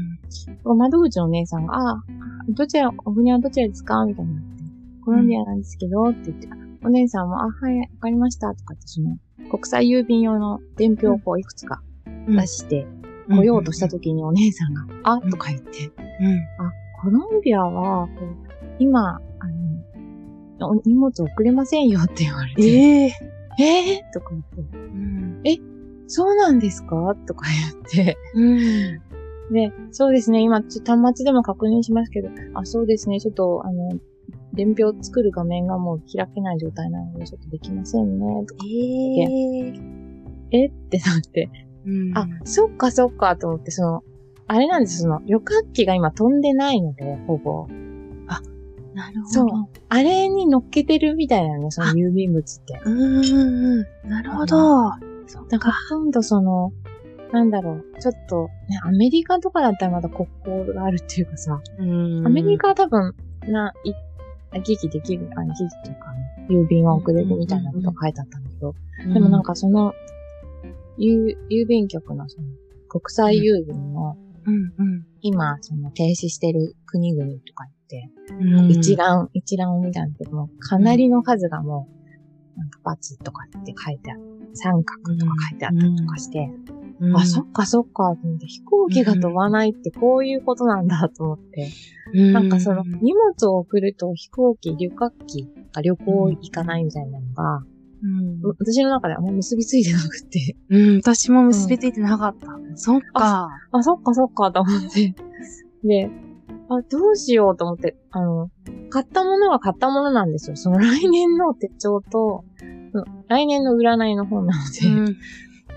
[0.65, 2.03] うん、窓口のお姉さんが、あ、
[2.49, 4.63] どちら、お船はどちらですかみたいになって、
[5.05, 6.49] コロンビアなんですけど、って言って、
[6.83, 9.17] お姉さんも、あ、はい、わかりました、とかって、その、
[9.49, 11.81] 国際郵便用の伝票をこういくつか
[12.27, 12.87] 出して、
[13.29, 15.91] 来ようとした時にお姉さんが、あ、とか言って、
[16.59, 18.09] あ、コロンビアは、
[18.79, 19.19] 今、あ
[20.59, 25.57] の、荷物送れませんよって言われて、えー、えー、とか言って、うん、え、
[26.15, 27.15] そうなんですか？
[27.25, 30.81] とか言って、うん、で、そうですね、今、端
[31.15, 33.89] 末でも確認しますけど、あ、そうですね、ちょっと、あの、
[34.53, 39.73] 伝票作る画面がもう開けない状態なので、ちょっとできませんね、とかえー、
[40.51, 40.67] え？
[40.67, 41.49] ってなって、
[41.87, 44.03] うん、あ、そっかそっかと思って、その、
[44.45, 47.67] あれなんです、その、旅客機が今飛んでないので、ほぼ。
[48.27, 48.39] あ、
[48.93, 49.33] なるほど。
[49.33, 49.47] そう。
[49.89, 52.79] あれに乗っけてるみたいなのね、その郵便物って。
[52.85, 54.09] うーん。
[54.09, 54.91] なるほど。
[55.33, 56.71] そっだからほとんどその、
[57.31, 63.15] なんだろう、ちょっと、ね、アメリカとかだったらまだ国交があるっていうかさ、うんアメリカは多分、
[63.47, 63.93] な、い、
[64.53, 66.13] 行き来できる、あ、行き来っていうか、
[66.49, 68.75] 郵便は遅れるみたいなことが書いてあったんだけど、
[69.13, 69.93] でもなん、かその、
[70.99, 72.47] 郵、郵便局のその、
[72.87, 74.15] 国際郵便の、
[74.45, 78.69] うんうん今、その停止してる国々とか言って、うん。
[78.69, 81.87] 一覧、一覧を見たんだけども、かなりの数がも
[82.55, 84.21] う、なんか×とかって書いてある。
[84.53, 86.49] 三角とか書いてあったりとかして、
[86.99, 91.69] うん、あ、そっかそっか、飛行機が飛ばないってこういうことなんだと思って、
[92.13, 97.63] うんなんかその荷物を送ると飛行機、旅客機が旅行行かないみたいなのが、
[98.03, 98.41] うん。
[98.59, 102.47] 私の中ではもう結びついてなくて、うん、私も結びついてなかった。
[102.75, 103.47] そっか。
[103.71, 105.15] あ、そっかそっかと思って。
[105.83, 106.09] で、
[106.69, 108.49] あ、どうしようと思って、あの、
[108.89, 110.55] 買ったものは買ったものなんですよ。
[110.55, 112.43] その来年の手帳と、
[113.27, 115.17] 来年の占いの本なので、うん。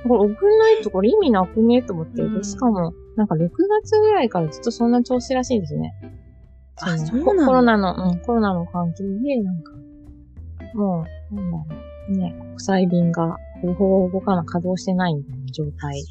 [0.08, 1.82] これ送んないとこれ意味なくね？
[1.82, 2.38] と思って、うん。
[2.38, 3.48] でしかも、なんか6
[3.82, 5.94] 月ぐらいからずっとそんな調子らしいんですね。
[6.78, 9.72] あのそうなのコロナの、うん、コロナの関係で、なんか、
[10.74, 11.66] もう、なんだろ
[12.10, 16.04] う、ね、国際便がほぼほぼかな稼働してないみたいな状態。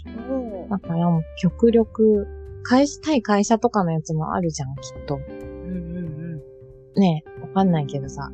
[0.69, 2.27] だからもう極力、
[2.67, 5.15] 返したい会社とかのやつもあるじゃん、きっと。
[5.15, 6.15] うんうん
[6.97, 8.32] ねわかんないけどさ。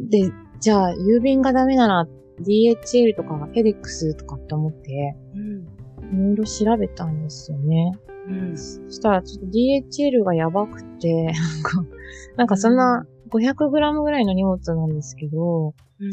[0.00, 2.06] で、じゃあ、郵便がダメなら
[2.42, 5.78] DHL とかフェデックスとかって思って、うん。
[6.14, 7.92] いろいろ調べたんですよね。
[8.28, 8.56] うん。
[8.56, 11.84] そしたらちょっと DHL がやばくて、なんか、
[12.36, 16.10] なんかそんな 500g ぐらいの荷物なんですけど、うん。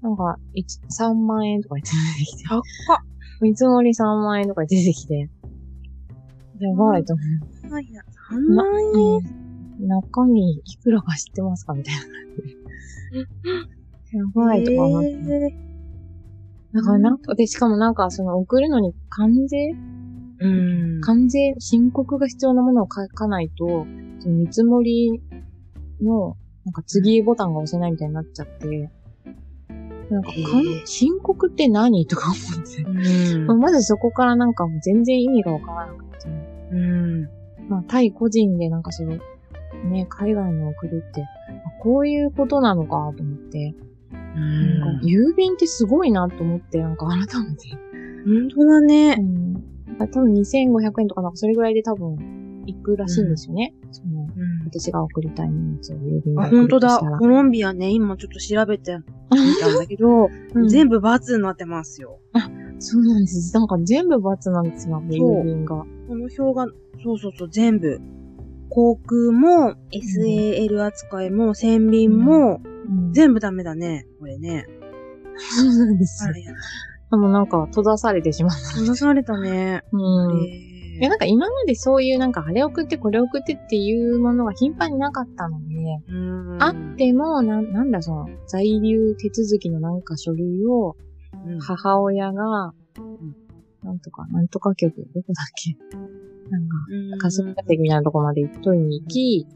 [0.00, 2.62] なんか1、3万円とか言って出てきて、高っ。
[3.40, 5.30] 見積もり3万円とか出てきて、
[6.60, 7.22] やばいと思
[7.70, 7.72] う。
[7.72, 9.16] はいや、3万円。
[9.16, 9.48] うん
[9.80, 12.58] 中身いくらか知ってますかみたいな感じで。
[14.18, 15.08] やばいとか思って。
[15.08, 15.68] え
[16.74, 19.56] だからなんか、で、しかもなんかその送るのに関税？
[19.72, 19.76] ー
[20.40, 21.00] うん。
[21.00, 23.86] 関税、申告が必要なものを書かないと、
[24.20, 25.22] その見積もり
[26.02, 28.90] の、なんか次ボタンが押せないみたいになっちゃって、
[30.10, 32.06] なんかかん、へー申告って何？
[32.06, 32.82] とか思って。
[32.82, 33.46] うん。
[33.60, 36.07] まずそこからなんかもう全然意味がわからなくて。
[36.70, 37.22] うん。
[37.68, 39.18] まあ、対個人でなんかその、
[39.90, 43.74] ね、海外に送るって、あこういうことなのかと思って、
[44.10, 47.68] なんか郵便ってすごいなと思って、なんか改めて。
[48.24, 49.22] 本当だねう。
[49.22, 49.64] ん。
[49.98, 53.74] 多分2500円とかなんかそれぐらいで多分行くらしいんですよね。
[53.90, 54.28] その、
[54.66, 56.98] 私が送りたい荷物を郵便であ、送る本当だ。
[57.18, 59.02] コロンビアね、今ちょっと調べてみ
[59.60, 62.18] たんだけど、 うん全部×になってますよ。
[62.78, 63.54] そうなんです。
[63.54, 65.76] なんか全部×なんですよ、郵便が。
[65.76, 66.66] この表が、
[67.02, 68.00] そうそうそう、全部。
[68.70, 72.78] 航空も、SAL 扱いも、船便も、うん
[73.12, 74.06] 全部ダメだね。
[74.18, 74.64] これね。
[75.36, 76.32] そうなんですよ
[77.10, 78.58] あの、なんか閉ざされてしまった。
[78.70, 79.82] 閉ざされたね。
[79.92, 80.42] うん。
[80.42, 85.74] へいや、なんか今までそういうなんかあれ送ってこれ送ってっていうものが頻繁になかったので、
[86.08, 86.12] う
[86.56, 91.07] んあっても、なん、なんだその、在留手続きのなんか書類をうん
[91.60, 92.72] 母親が、
[93.82, 95.76] なんとか、なんとか局、どこだっけ？
[96.50, 96.76] なんか、
[97.12, 97.18] うん。
[97.18, 99.46] 霞が関みたいなとこまで取りに行き、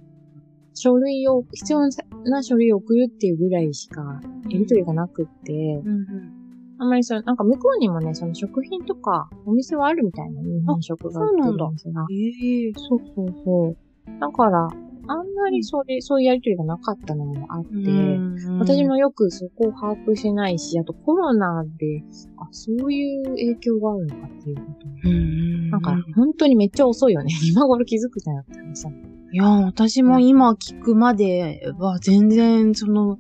[0.74, 1.80] 書類を、必要
[2.24, 6.32] な書類を送るっていうぐらいしか、やりとりがなくって、うんうん。
[6.78, 12.06] あんまりその、なんか向こうにもね、その食品とか、お店はあるみたいな、日本食が売ってるお店が。
[12.10, 13.76] ええそうそうそう。
[14.20, 14.68] だから、
[15.08, 22.02] あんまりそれ、そういうやりとりがなかったのもあって、うん私もよくそこを把握してないし、あとコロナで、
[22.38, 25.08] あ、そういう影響があるのかっていうこと。
[25.08, 27.32] うんなんか、本当にめっちゃ遅いよね。
[27.48, 28.90] 今頃気づくじゃなくてさ。
[29.32, 33.18] いや、私も今聞くまでは全然、その、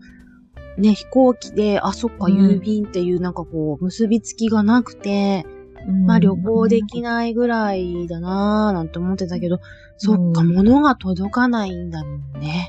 [0.76, 5.46] ね、飛行機で、あ、そっか、うん郵便っていうなんかこう、結びつきがなくて、
[5.86, 9.60] まあ旅行できないぐらいだなぁなんて思ってたけど、
[9.96, 10.54] そっか、うん。
[10.54, 12.68] 物が届かないんだもんね。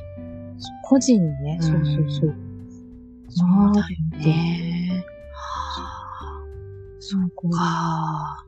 [0.83, 1.67] 個人にね、うん。
[1.67, 2.35] そうそうそう。
[3.29, 3.87] そうだよ
[4.25, 5.05] ね。
[6.99, 8.45] そっか。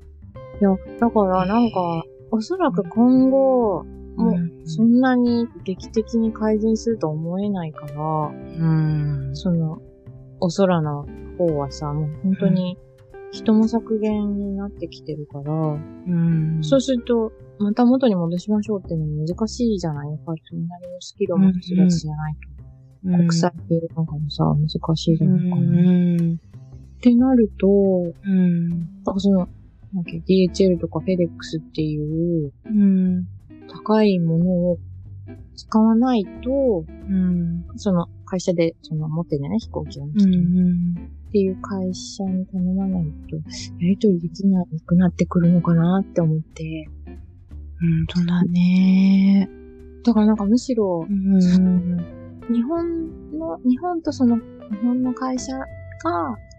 [0.62, 3.84] いや、だからなんか、おそらく今後、
[4.16, 4.36] もう
[4.66, 9.32] そんなに劇的に改善するとは思えないから、うん。
[9.34, 9.82] その、
[10.40, 11.06] お空の
[11.38, 12.78] 方はさ、もう本当に
[13.36, 15.80] 人も削減になってきてるから、う
[16.10, 16.60] ん。
[16.64, 20.10] そうすると、また元に戻しましょうっていうのも難しいじゃない？
[20.12, 22.40] やっぱりそれなりのスキルを持つ人たちじゃないと。
[22.40, 22.56] うん
[23.06, 25.62] 国際系なんかもさ、難しいじうゃないかな。
[25.62, 26.40] っん。
[27.02, 28.70] てなると、うん。
[28.70, 31.28] なんかその、なんだっけ DHL とか FedEx
[31.60, 33.28] っていううん。
[33.72, 34.80] 高いものを
[35.56, 37.66] 使わないと、うん。
[37.76, 40.96] その会社で、その持ってるね、飛行機を持ってうん。
[41.36, 43.42] っていう会社に頼まないと、や
[43.82, 46.88] りとりできなくなってくるのかなって思って。
[47.82, 49.50] うんとだね。
[50.06, 51.40] だからなんかむしろう、ん。
[52.50, 54.44] 日本の、日本とその、日
[54.82, 55.66] 本の会社が、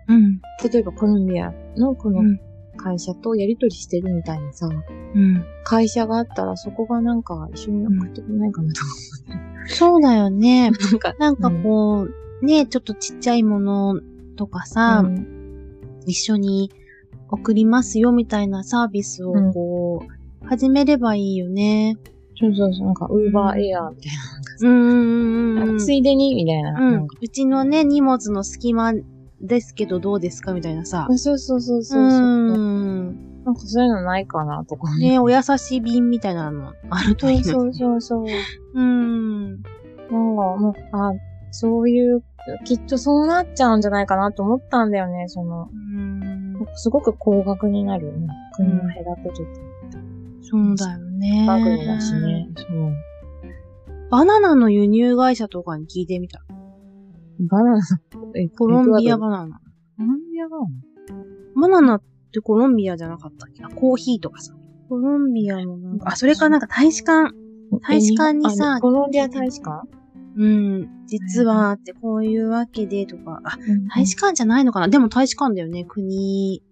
[0.09, 0.43] うん。
[0.71, 2.39] 例えばコロンビアのこのうん
[2.77, 5.43] 会社とやりとりしてるみたいなさ、うん。
[5.65, 8.81] 会社があったらそこがなんか一緒に送ってくれないかなと
[9.69, 10.71] そうだよね。
[10.93, 12.07] なんか、なんかこ
[12.43, 13.99] う、ね、ちょっとちっちゃいもの
[14.37, 15.33] とかさ、うん
[16.09, 16.71] 一緒に
[17.31, 20.07] 送りますよみたいなサービスをうんこ
[20.43, 21.97] う、始めればいいよね。
[22.39, 24.13] そうそうそう、なんか、ウーバーエアーみたい
[24.63, 25.63] うんうんな。
[25.63, 25.79] うんうん。
[25.79, 26.71] ついでに、みたいな。
[26.71, 27.17] うんなんか。
[27.21, 28.93] うちのね、荷物の隙間
[29.41, 31.07] ですけどどうですかみたいなさ。
[31.11, 32.03] そうそうそうそうそう。
[32.03, 33.43] うん。
[33.45, 38.81] なんかそういうのないかなとかね、お優しい便みたいなのあるといいそうのそうそうそう。
[38.81, 39.51] うん。
[39.51, 39.61] なん
[40.11, 41.13] か、もう、あ、
[41.51, 42.23] そういう、
[42.65, 45.69] きっとそうなっちゃうんじゃないかなと思ったんだよね、その、
[46.75, 48.29] すごく高額になるよね。
[48.55, 49.47] 国を隔てる
[49.91, 49.99] と。
[50.43, 51.45] そうだよね。
[51.47, 52.49] バグだしね。
[52.57, 52.93] そう。
[54.11, 56.41] バナナの輸入会社とかに聞いてみた。
[57.41, 57.81] バナナ、
[58.37, 59.57] え、コロンビアババナナ。
[59.57, 61.61] コロンビアバナナ？
[61.61, 64.55] バナナってコロンビアじゃなかったっけあコーヒーとかさ。
[64.89, 67.35] コロンビアもなんか、あ、それかなんか大使館。
[67.89, 69.83] 大使館にさあコロンビア大使館？
[70.37, 71.07] うん。
[71.07, 73.41] 実はってこういうわけでとか。
[73.45, 73.57] あ、
[73.95, 74.89] 大使館館じゃないのかな？
[74.89, 75.85] でも大使館だよね。
[75.85, 76.63] 国、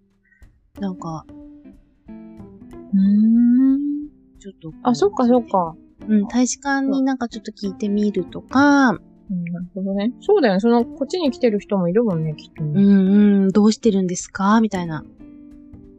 [0.79, 4.09] なんか、うーん。
[4.39, 4.71] ちょっと。
[4.83, 5.47] あ、そっかそっ。
[5.47, 5.75] か。
[6.07, 8.93] うん、大使館になんかちょっと聞いてみるとか、う
[9.33, 10.13] んなるほどね。
[10.21, 10.59] そうだよね。
[10.59, 12.83] その、こっちに来てる人もいるもんね、きっとね。
[12.83, 14.61] うんうん、どうしてるんですか？
[14.61, 15.03] みたいな。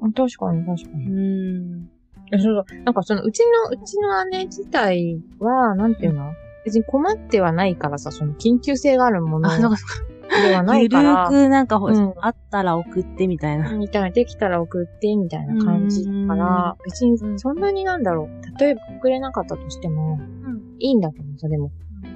[0.01, 1.07] あ確かに、確かうに。
[1.09, 1.89] ん。
[2.33, 2.83] えそうそう。
[2.85, 6.33] なんかその、うちの、うちの姉自体は、なんていうの？
[6.67, 10.79] 別に困ってはないからさ、その、緊急性があるものあ、そうかそではうか。
[10.81, 11.27] ゆるないから。
[11.27, 13.73] ーくなんかほ、うんあったら送ってみたいな。
[13.77, 18.59] みたいな、できたら送って、みたいな感じだから、別にそんなになんだろう。
[18.61, 20.77] 例えば送れなかったとしても、うん。
[20.81, 21.71] いいんだけどさ、でも、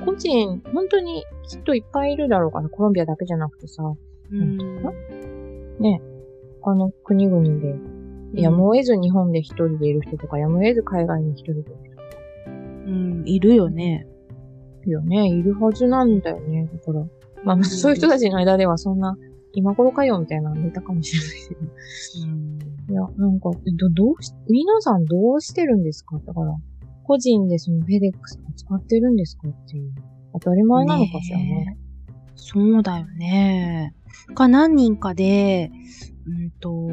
[0.05, 4.59] 個人、本当にきっといっぱいいるだろうから、コロンビアだけじゃなくてさ、うん。
[5.79, 6.03] ね、
[6.61, 7.77] 他の国々で、
[8.35, 11.91] やむを得ず日本で一人でいる人とか、やむを得ず海外に一人でいる
[12.87, 14.09] うん、いるよね。
[14.83, 16.68] 人よね、いるはずなんだよね。
[16.72, 17.05] だから、
[17.45, 19.16] まあ、そういう人たちの間ではそんな、
[19.53, 21.61] 今頃かよみたいなの出たかもしれないけど。
[22.26, 22.59] うん。
[22.93, 26.20] いや、なんか、ど、どうし、皆さんどうしてるんですか？
[26.24, 26.55] だから、
[27.03, 29.93] 個人でそのフェデックス使ってるんですかっていう。
[30.35, 31.76] 当たり前なのかしらね。
[32.37, 33.95] そうだよね。
[34.35, 35.72] か何人かで、
[36.26, 36.87] うんと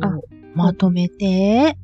[0.00, 0.18] あ、
[0.54, 1.76] まとめて、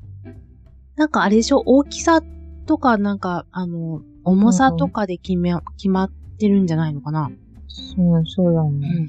[0.97, 1.63] なんかあれでしょ？
[1.67, 2.23] 大きさ
[2.65, 7.31] とか、なんか、あの、重さとかで決め、決まってるんじゃないのかな
[7.69, 8.89] そう、そうだね。
[8.99, 9.09] うん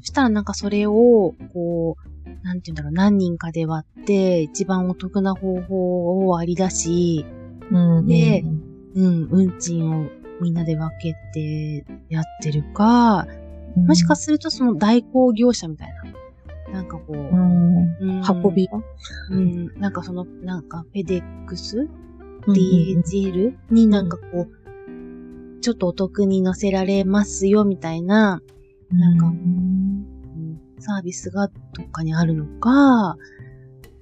[0.00, 7.26] そしたらなんかそれを、こう、なんて言うんだろう、何人かで割って、一番お得な方法を割り出し、
[7.70, 8.06] うん。
[8.06, 10.08] でうんうん、運賃を
[10.40, 13.26] みんなで分けてやってるか、
[13.76, 15.88] うんもしかするとその代行業者みたい
[16.68, 16.72] な。
[16.72, 17.96] なんかこう、うん。
[18.00, 18.66] うん運び？
[18.68, 18.80] が
[19.30, 21.90] うん、なんかその、なんかフェデックスうん
[22.48, 28.40] ?DHL になんかこう、ちょっとお得に乗せられますよみたいな、
[28.90, 29.32] なんか
[30.78, 33.16] サービスがどっかにあるのか、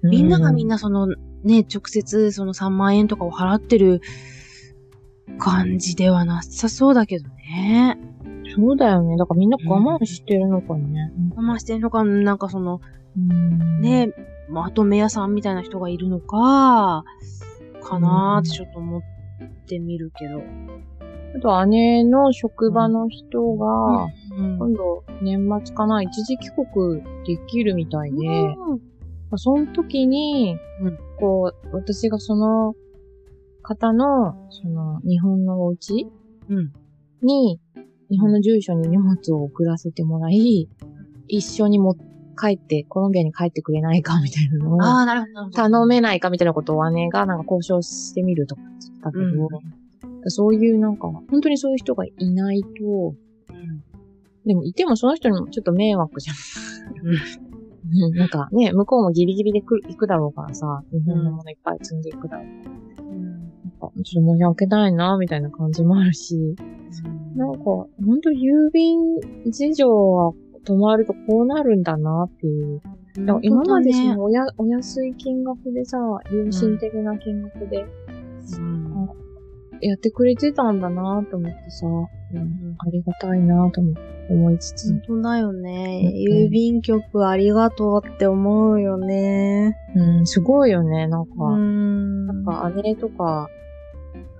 [0.02, 1.06] みんながみんな、なその
[1.44, 4.00] ね、直接その3万円とかを払ってる
[5.38, 7.98] 感じではなさそうだけどね。
[8.56, 9.16] そうだよね。
[9.16, 11.12] だからみんな我慢してるのかね。
[11.34, 12.80] 我慢してんのか、なんかその、
[13.16, 14.10] うんね、
[14.48, 17.04] まとめ屋さんみたいな人がいるのか、
[17.84, 19.02] かなーってちょっと思っ
[19.66, 20.42] てみるけど。
[21.36, 24.04] あと姉の職場の人が、
[24.38, 24.58] うん。
[24.58, 28.80] 今度年末かな、一時帰国できるみたいで、うん
[29.36, 32.74] その時に、うんこう、私がその
[33.62, 36.06] 方の、その日本のお家
[36.48, 36.72] うん。
[37.20, 37.58] に、
[38.10, 40.68] 日本の住所に荷物を送らせてもらい、
[41.26, 41.96] 一緒にも
[42.34, 45.50] 帰って、コロンビアに帰ってくれないかみたいなのを、ああ、なるほど。
[45.50, 52.68] 頼めないかみたいなことを姉がなんか交渉してみるとか言ってたけど、そういうなんか、本当にそういう人がいないと、
[53.50, 53.84] うん。
[54.46, 56.36] でもいてもその人にもちょっと迷惑じゃん。
[57.06, 57.18] うん
[58.16, 62.46] なんかね、向こうもギリギリで行くだろうからさ、日本のものいっぱい積んでいくだろう。
[62.46, 62.62] なん
[63.78, 66.56] かちょっと申し訳ないな、みたいな感じもあるし、
[67.36, 68.98] なんか、ほんと郵便
[69.50, 70.32] 事情は
[70.64, 72.80] 止まるとこうなるんだなっていう。
[73.18, 75.98] だから今までそのおや、お安い金額でさ、
[76.30, 77.86] 良心的な金額で
[78.58, 79.08] うん
[79.80, 83.82] やってくれてたんだなと思ってさ、うん、ありがたいなと
[84.30, 84.92] 思いつつ。
[84.92, 86.12] 本当だよね。
[86.26, 89.76] うん郵便局ありがとうって思うよね。
[89.94, 91.32] うん、すごいよね、なんか。
[91.36, 92.26] うん。
[92.26, 93.48] なんか姉とか、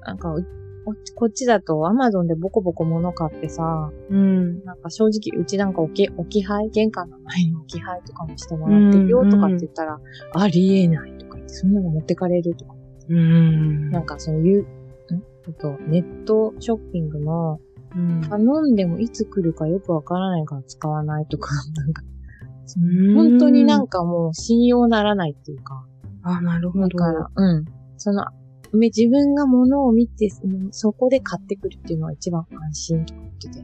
[0.07, 0.47] なんかう、
[0.85, 4.64] ここっちだとアマゾンでボコボコ物買ってさ、うん。
[4.64, 9.99] なんか正直うちなんか置き、置き配玄関の前に置き配とかもしてもらってるよとかって言ったら、
[10.35, 12.74] ありえないとか言って、そんなの持ってかれるとか。
[13.09, 13.91] うん。
[13.91, 14.66] なんかそのゆ、ん？
[15.47, 17.59] えっと、ネットショッピングの
[17.97, 25.87] うん、頼んでもいつ来るかよくわからないから使わないとか、 なんか、うん本当になんかもう信用ならないっていうか、
[26.22, 26.89] あ、なるほど。
[26.89, 27.64] だから、うん。
[27.99, 28.43] その、め
[28.81, 33.61] 自分が物を見て、うんそこで買ってくるっていうのが一番安心とか言ってて。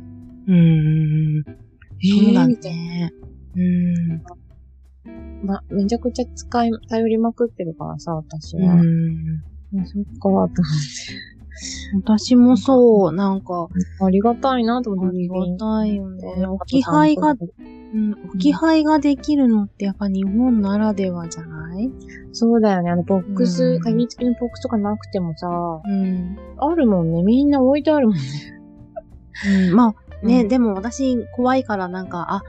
[0.49, 1.45] うん。
[2.25, 3.13] そうだみたいね。
[3.57, 4.09] うん。
[4.09, 4.23] な。
[5.43, 8.75] ま、めちゃくちゃ使い、頼りまくってるからさ、私うは。
[8.75, 8.81] ん。
[9.81, 10.55] あそっか、と思って。
[11.95, 13.69] 私もそう、なんか、
[14.01, 15.17] ありがたいなと思って。
[15.17, 16.35] ありがたいよね。
[16.39, 17.35] うん置き配が、う
[17.99, 21.91] ん、置き配ができるのってやっぱ日本ならではじゃない？
[22.33, 22.91] そうだよね。
[22.91, 26.39] あの、ボックス、うん鍵付きのボックスとかなくてもさ、うん。
[26.59, 27.23] あるもんね。
[27.23, 28.23] みんな置いてあるもんね。
[29.69, 32.43] うん、まあね、うんでも私怖いからなんか、あ、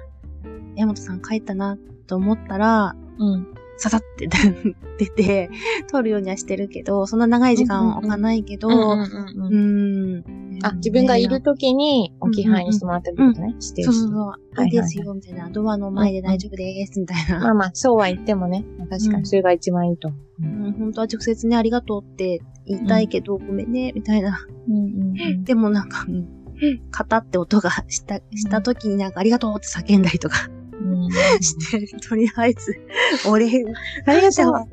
[0.75, 3.47] 山本さん帰ったなと思ったら、うん。
[3.81, 4.29] ささって
[4.99, 5.49] 出て、
[5.91, 10.23] 撮るようにはしてるけど、そんな長い時間は置かないけど、うんううんん。
[10.61, 13.55] あ、自分がいる時に置き配にしてもらってることね。
[13.59, 15.49] してるそうそうそう、はいいいですよ、みたいな。
[15.49, 17.39] ドアの前で大丈夫です、みたいな。
[17.39, 18.63] まあまあ、そうは言ってもね。
[18.87, 20.43] 確かにそれが一番いいと思う。
[20.43, 24.45] うん、本当は直接ね、ありがとうって言いたいけど、ごめんね、みたいな。
[24.69, 24.79] うんう
[25.37, 26.41] んでもなんか、うん
[26.91, 30.60] カタって音がした、した時になんかありがとうって叫んだりとかうん。
[31.41, 32.75] して、とりあえず、
[33.29, 33.69] お礼、ありがと
[34.05, 34.65] う感謝は、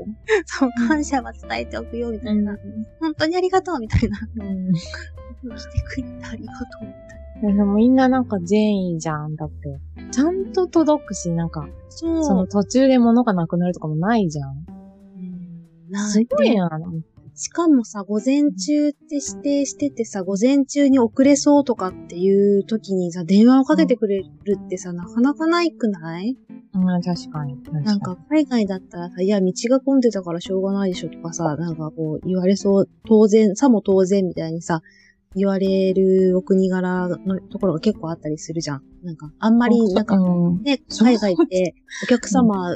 [0.46, 2.56] そう、感謝は伝えておくよ、みたいな。
[3.00, 4.18] 本当にありがとう、みたいな。
[4.36, 4.72] うん。
[4.72, 7.54] 来てくれてありがとう、みたいな。
[7.54, 9.36] でもみんななんか善意じゃん。
[9.36, 9.78] だって。
[10.10, 14.50] ちゃんと届くし、なんか、その途中で物がなくなるとかもないじゃん。
[14.50, 14.52] う
[15.20, 15.48] ん
[15.90, 16.68] なんすごいでな。
[17.40, 26.36] しかもさ、午前中って指定しててさ、午前中に遅れそうとかっていう時にさ、電話をかけてくれるってさ、なかなかないくない？
[26.74, 27.54] うん、確かに。
[27.58, 34.82] 確かになんか、海外だったらさ、いや、道が混んでたからしょうがないでしょとかさ、なんかこう、言われそう、当然、さも当然みたいにさ、
[35.36, 38.82] 言われるお国柄のところが結構あったりするじゃん。
[39.04, 40.62] なんか、あんまり、なんか、うん。
[40.64, 42.74] ね、海外って、お客様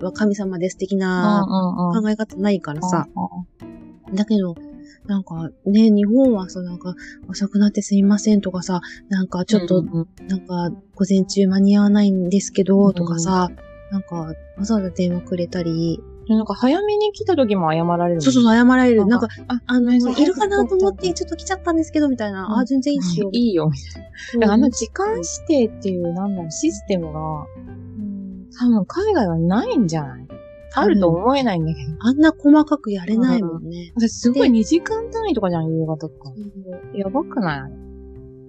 [0.00, 3.08] は神様です的なうん考え方ないからさ、
[4.14, 4.54] だけど、
[5.06, 6.94] なんかね、日本はさ、なんか
[7.28, 13.48] 遅くなってすみませんとかさ、なんかちょっと、なんか午前中間に合わないんですけど、とかさ、
[13.90, 18.20] なんかわざわざ電話くれたり、なんか早めに来た時も謝られる。
[18.20, 19.06] そうそう謝られる。
[19.06, 22.44] なんか、あ、あの、いるかなと思ってちょっと来ちゃったんですけど、みたいな。
[22.46, 23.30] うんあ、全然いいっすよ。
[23.32, 23.70] いいよ。
[24.32, 25.24] そうだからあの時間指
[25.70, 27.20] 定っていう、なんだろう、システムが、
[27.56, 27.70] う
[28.02, 30.26] ん多分海外はないんじゃない？
[30.74, 31.90] あると思えないんだけど。
[32.00, 33.92] あんな細かくやれないもんね。
[33.96, 36.32] 私すごい2時間単位とかじゃん、夕方とか。
[36.94, 37.72] やばくない？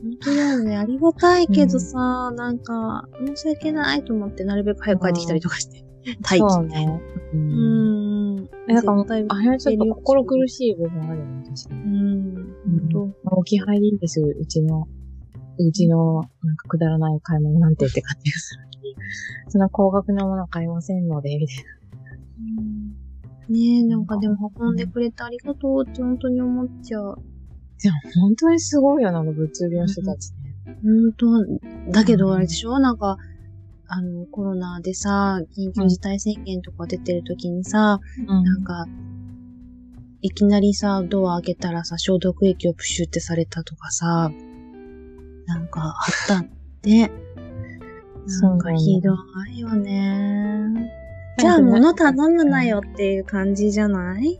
[0.01, 0.77] 本当だよね。
[0.77, 5.83] ありがたいけどさ、なんか、申し訳ないと思って、なるべく早く帰ってきたりとかして。
[6.21, 7.01] 待機そうね。
[7.33, 7.37] う。
[7.37, 8.49] うんん。
[8.69, 11.81] えなんかもう絶対あれはちょっと心苦しい部分あるよね、確かに。
[11.81, 12.55] うん。
[12.93, 14.87] 本置き配でいいんです、うちの、
[15.57, 18.61] うちの、なんかくだらない買い物なんてって感じがする。
[19.49, 21.78] そんな高額なものは買いませんので、みたい当
[23.49, 27.03] ねえ、なんかでも運んでくれてありがとうって本当に思っちゃう。
[27.09, 27.15] な。
[27.81, 30.55] でも本当にすごいよな、物流の人たちね。
[30.83, 32.79] 本当だけどあれでしょ？
[32.79, 33.17] なんか、
[33.87, 38.85] あの、コロナでさ、緊急事態宣言とか出てる時にさ、うんなんか、
[40.21, 44.31] いきなりさ、ドア開けたらさ、消毒液をプシュってされたとかさ、
[45.47, 46.45] なんかあったっ
[46.81, 47.11] て。
[48.41, 49.15] なんかひど
[49.55, 50.91] いよね。
[51.39, 54.39] じゃあ物頼むなよっていう感じじゃない？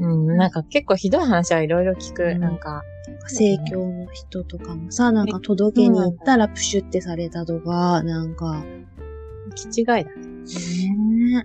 [0.00, 2.24] うん、なんか結構ひどい話はいろいろ聞く。
[2.24, 2.82] うんなんか、
[3.26, 8.64] 生協の人とかもさ、なんか届けに行ったらプシュってされたとか、なんか、
[9.54, 10.04] 気違いだね。
[10.04, 11.44] ね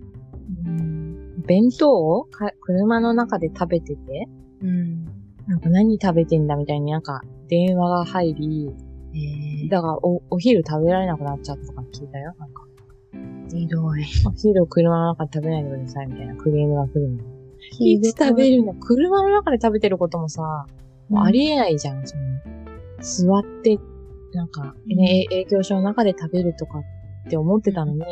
[0.65, 4.27] うん弁当をか車の中で食べてて、
[4.61, 5.05] うん。
[5.47, 8.71] なんか何食べてんだみたいになんか電話が入り、
[9.65, 12.33] えだからおお昼食べられなくなっちゃったとか聞いたよ。
[12.39, 12.72] なんか、ー、
[13.49, 14.05] ひどい。
[14.25, 17.23] お昼を車の中で食べないでくださいみたいなクレームが来るの。
[17.79, 17.93] い？
[17.93, 18.73] いつ食べるの？
[18.73, 20.65] 車の中で食べてることもさ、
[21.09, 22.07] もうありえないじゃん。
[22.07, 22.23] その
[23.01, 23.77] 座って、
[24.33, 26.83] なんか、ね、営業所の中で食べるとかっ
[27.29, 28.03] て思ってたのに、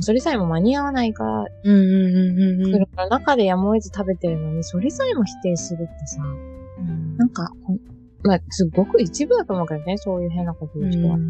[0.00, 2.72] それさえも間に合わないから、うんうんうんうんうん。
[2.72, 7.50] 車の中でやむを得ず食べてるのに、それさえも否定するってさ、うんなんか、
[8.24, 11.22] まあ、すごく一部だと思うけどね、そういう変なこと言う人はさ。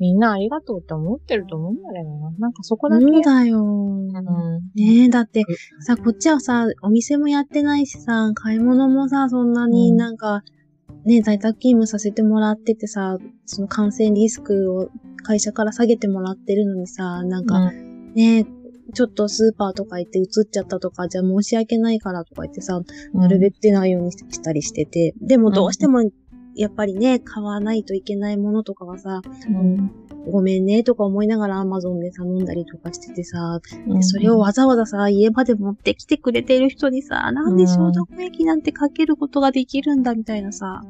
[0.00, 2.30] みんなありがとうって思ってると思うんだよな。
[2.38, 3.04] なんかそこだけ。
[3.04, 3.62] そうだよ。
[3.62, 4.58] うん。
[4.74, 5.44] ねえ、だって、
[5.80, 10.42] さ、こっちはさ、お店もやってないしさ、買い物もさ、そんなにうんなんか、
[11.04, 14.88] ね、在宅勤務させてもらっててさ、その感染リスクを
[15.22, 18.46] 会社から下げてもらってるのにさ、なんか、うんね、
[18.94, 22.80] ちょっとスーパーとか行って映っちゃったとか、じゃあ申し訳ないからとか言ってさ、
[23.14, 26.02] なるべく出ないようにしたりしてて、でもどうしても、
[26.54, 29.90] やっぱりね、買わないといけないものとかはさ、うん。
[30.30, 33.94] ごめんねとか思いながら Amazon で頼んだりとかしててさ、うん。
[33.94, 40.82] でそれをわざわざさ、家まで持ってきてくれてる人にさ、なんで消毒液なんてかけることができるんだみたいなさ、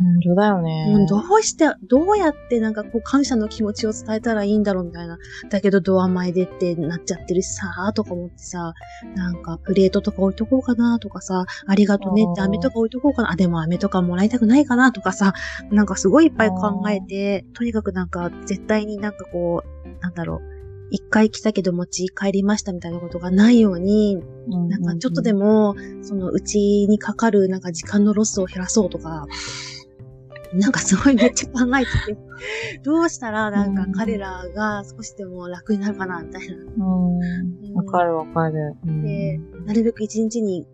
[0.00, 0.92] 本当だよね。
[0.94, 5.18] うんどうして、どうやってなんかこう感謝の気持ちを伝えたらいいんだろうみたいな。
[5.50, 8.74] だけどドア前でってなっちゃってるしさ、とか思ってさ、
[9.16, 13.32] なんかプレートとか置いとこうかなとかさ、ありがとねって飴とか置いとこうかな。
[13.32, 15.32] あ、でも飴とかもらいたくないかなとかさ、
[15.70, 20.40] なんかすごいいっぱい考えて、とにかくなんか絶対になんかこう、なんだろう、
[20.90, 24.16] 一回来たけど餅帰りましたみたいなことがないように、
[24.50, 29.26] うん、なんかちょっとでも、も、そのうちにかかるなんか時間のロスを減らそうとか、
[30.54, 32.18] なんかすごいめっちゃ考えてて、
[32.82, 36.56] どうしたらなんか彼らが少しでも楽になるかなみたいな。
[36.56, 37.20] う
[37.72, 37.74] ん。
[37.74, 38.76] わかるわかる。
[38.86, 40.66] うんでなるべく一日に、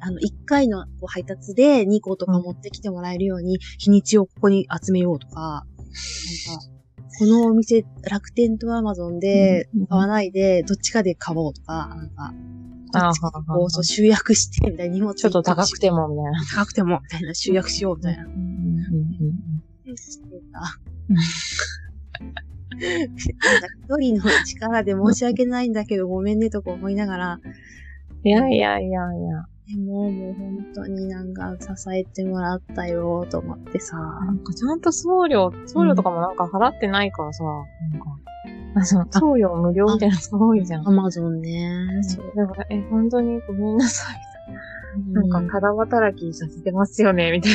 [0.00, 6.66] あの、一回の配達で2個とか持ってきてもらえるように、日にちをここに集めようとか、なんか、
[7.18, 12.34] このお店、楽天とアマゾンでうん買わないで、どっちかで買おうとか、なんか
[13.00, 16.44] こう、そう、集約して、みたいな荷物ちょっと高くても、みたいな。
[16.56, 18.24] 高くても、みたいな、集約しよう、みたいな。
[18.24, 20.60] うんうんうんしてた。
[22.76, 27.40] 一人の力で申し訳ないんだけど、ごめんねとか思いながら、
[28.24, 29.46] いやいやいやいや。
[29.68, 33.96] でも、もう本当になんか支えてもらったよ、と思ってさ。
[33.96, 37.44] なんかちゃんと送料、送料とかもなんか払ってないからさ、
[37.92, 38.06] なんか、
[38.76, 40.86] あその 送料無料みたいなすごいじゃん。
[40.86, 42.02] アマゾンね。
[42.02, 44.16] そうだから、え、本当にごめんなさい。
[45.10, 47.52] うなんか、ただ働きさせてますよね、みたい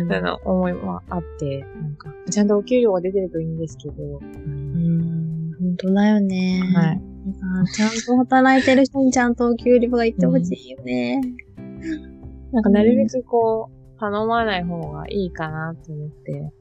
[0.00, 6.62] うんな、あの、思いもあって、なんか、ちゃんとお給料が出てるといいんですけど、うん、本当だよね。
[6.74, 7.00] はい。
[7.42, 11.20] なんかちゃんと働いてる人にちゃんとお給料がいってほしいよね。
[12.52, 16.52] なんか、なるべくこう、頼まない方がいいかなと思って、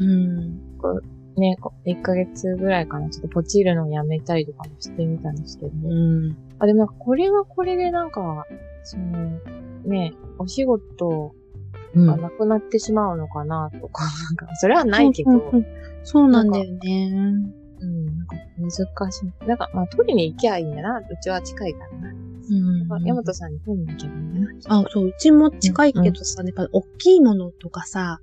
[0.00, 0.36] うん。
[0.36, 1.02] ね、こう
[1.36, 6.36] 1ヶ月ぐらいかな、ちょっとポチるのをやめたりとかもしてみたんですけど、うん。
[6.58, 8.46] あ、でもなんかこれはこれでなんか、
[8.82, 9.38] その、
[9.84, 11.34] ね、お仕事
[11.94, 14.04] うんがなくなってしまうのかなとか、
[14.38, 15.66] なんか、それはないけど、うんうんうん
[16.04, 17.12] そうなんだよね。
[17.80, 19.46] うん、なんか難しい。
[19.46, 20.98] なんか、まあ、取りに行きゃいいんだな。
[20.98, 22.10] うちは近いからな。
[22.10, 23.06] うん。
[23.06, 28.20] ヤマトさんに取りに行けばいいんだあ、そう、うちも近いけどさ、やっぱ大きいものとかさ、な。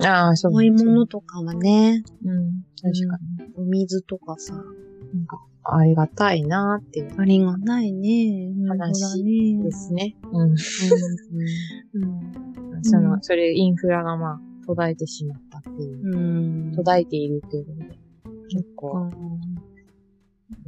[0.00, 0.52] ああ、そう。
[0.52, 3.52] 重いものとかはね、うん、確かに。
[3.56, 8.52] お水とかさ、なんか、ありがたいなっていうありがたいね。
[8.68, 9.24] 話。
[9.62, 10.16] ですね。
[10.32, 10.50] うん。
[10.50, 10.56] うん
[12.84, 16.18] その、それ、インフラがまあ、途絶えてしまったっていう。
[16.18, 16.72] うん。
[16.74, 17.98] 途絶えているっていうことで、
[18.48, 19.72] 結構、うん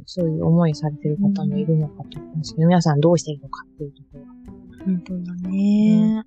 [0.05, 6.23] そういう思いされてる方もいるのかと思うんですけど、皆さんどうしているのかっていうところが本当だね。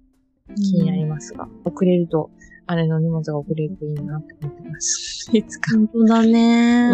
[0.57, 2.31] 気になりますが、遅れると、
[2.77, 5.31] 姉の荷物が遅れるといいなって思ってます。
[5.33, 5.77] いつか。
[5.77, 6.91] 本当だね。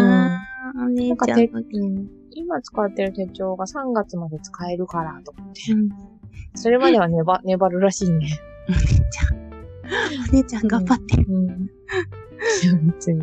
[0.77, 2.07] お姉なんか手ちゃん。
[2.31, 5.71] 今使ってる手帳が3月まで使えるからと思って。
[5.71, 5.89] うん
[6.57, 8.27] それまでは粘、 粘るらしいね。
[8.69, 10.29] お姉ちゃん。
[10.29, 11.21] お姉ちゃん頑張って。
[11.21, 11.45] うん。
[11.47, 11.49] い
[12.67, 13.19] や、別に。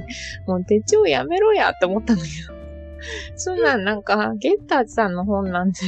[0.47, 2.53] もう手帳やめろやって思ったんだけど。
[3.37, 5.81] そんなんなんか、ゲッターズさんの本なんて、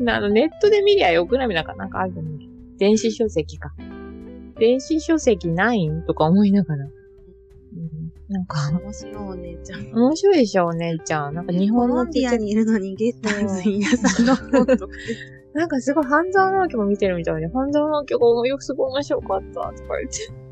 [0.10, 1.48] あの、ネットで見りゃよくない？
[1.48, 2.46] なんか、なんかあるよね。
[2.78, 3.72] 電子書籍か。
[4.58, 6.84] 電子書籍ないんとか思いながら。
[6.84, 9.92] うん、なんか、面白いお姉ちゃん。
[9.92, 11.34] 面白いでしょ、お姉ちゃん。
[11.34, 14.94] なんか日コ本の手帳ロンビアにいるのにゲッターズ皆さんの本とか。
[15.54, 20.48] なんかすごい半沢直樹も見てるみたいで、半沢直樹がよくすごい面白かったとか言って。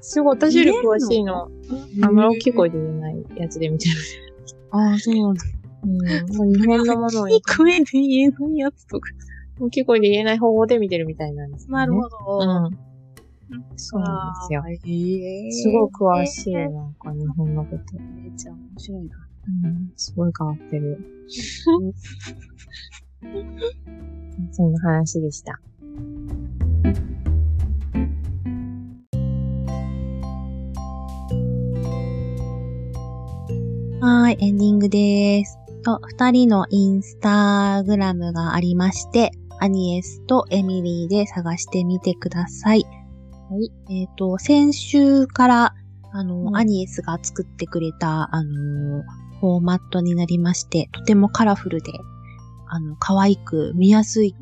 [0.00, 1.50] すごい、私より詳しいの。
[2.02, 3.94] あんまり大きい声で言えないやつで見てる。
[4.70, 5.42] ああ、そうなんだ。
[5.84, 6.52] うん。
[6.52, 9.10] 日本のものを大きい声で言えないやつとか。
[9.60, 11.72] 大きい声で言えない方法で見てるみたいなんです、ね。
[11.72, 12.08] なるほど。
[12.08, 12.38] ど。
[12.38, 12.91] うん。
[13.76, 14.62] そうなんですよ。
[15.50, 17.96] すごい詳しい、なんか日本のこと。
[17.96, 19.28] お姉ちゃん面白いな。
[19.64, 19.92] うん。
[19.96, 20.98] すごい変わってる。
[24.52, 25.60] そんな話でした。
[34.00, 35.58] はーい、エンディングです。
[35.84, 39.30] と、二人のインスタグラムがありまして、
[39.60, 42.84] アニエスとエミリーで探してみてください。
[43.52, 43.70] はい。
[43.90, 45.74] えっ、と、先週から、
[46.10, 49.02] あの、うんアニエスが作ってくれた、あの、
[49.40, 51.92] フォーマットになりまして、とてもカラフルで、
[52.68, 54.34] あの、可愛く見やすい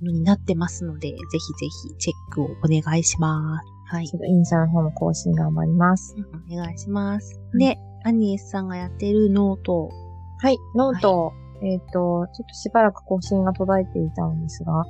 [0.00, 3.94] のになってますので、ぜひぜひチェックをお願いします。
[3.94, 4.14] はいち。
[4.14, 6.14] ょっとインスタの方も更新頑張ります。
[6.52, 7.40] お願いします。
[7.52, 9.90] うんで、アニエスさんがやってる note、
[10.38, 10.56] はい。
[10.76, 14.84] ノート、えっ、と、ちょっとしばらく更新が途絶えていたんですが、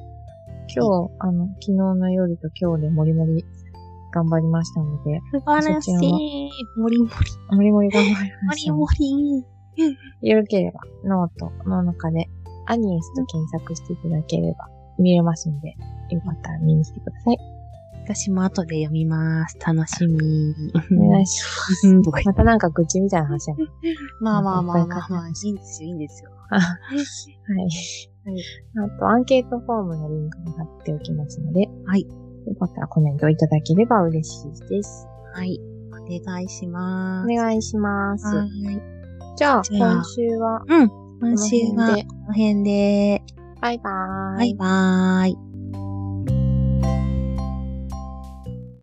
[0.74, 3.44] 今日、あの、昨日の夜と今日でもりもり
[4.12, 6.50] 頑張りましたので、素晴らしい。
[6.76, 9.44] もりもり、もりもり頑張りまもしたのりもり。
[10.22, 10.28] で。
[10.30, 12.28] よろければ、ノートの中で、
[12.66, 14.68] アニエスと検索していただければ
[14.98, 15.70] 見れますので、
[16.10, 17.38] よかったら見に来てください。
[18.04, 19.56] 私も後で読みます。
[19.64, 20.54] 楽しみ。
[20.92, 21.94] お願いします。
[22.26, 23.64] またなんか愚痴みたいな話やな。
[24.20, 26.30] まあまあまあまあまあ、いいんですよ、いいんですよ。
[26.50, 26.58] あ
[28.24, 28.42] はい。
[28.94, 32.06] あと、アンケートフォームのリンクも貼っておきますので、はい。
[32.46, 35.06] よかったらコメントいただければ嬉しいです。
[35.34, 35.60] はい。
[35.92, 37.32] お願いします。
[37.32, 38.26] お願いします。
[38.26, 38.48] はい。
[39.36, 40.90] じゃあ、今週は、うん。
[41.20, 43.22] 今週はこの辺で。
[43.60, 44.38] バイバーイ。
[44.38, 45.49] バイバーイ。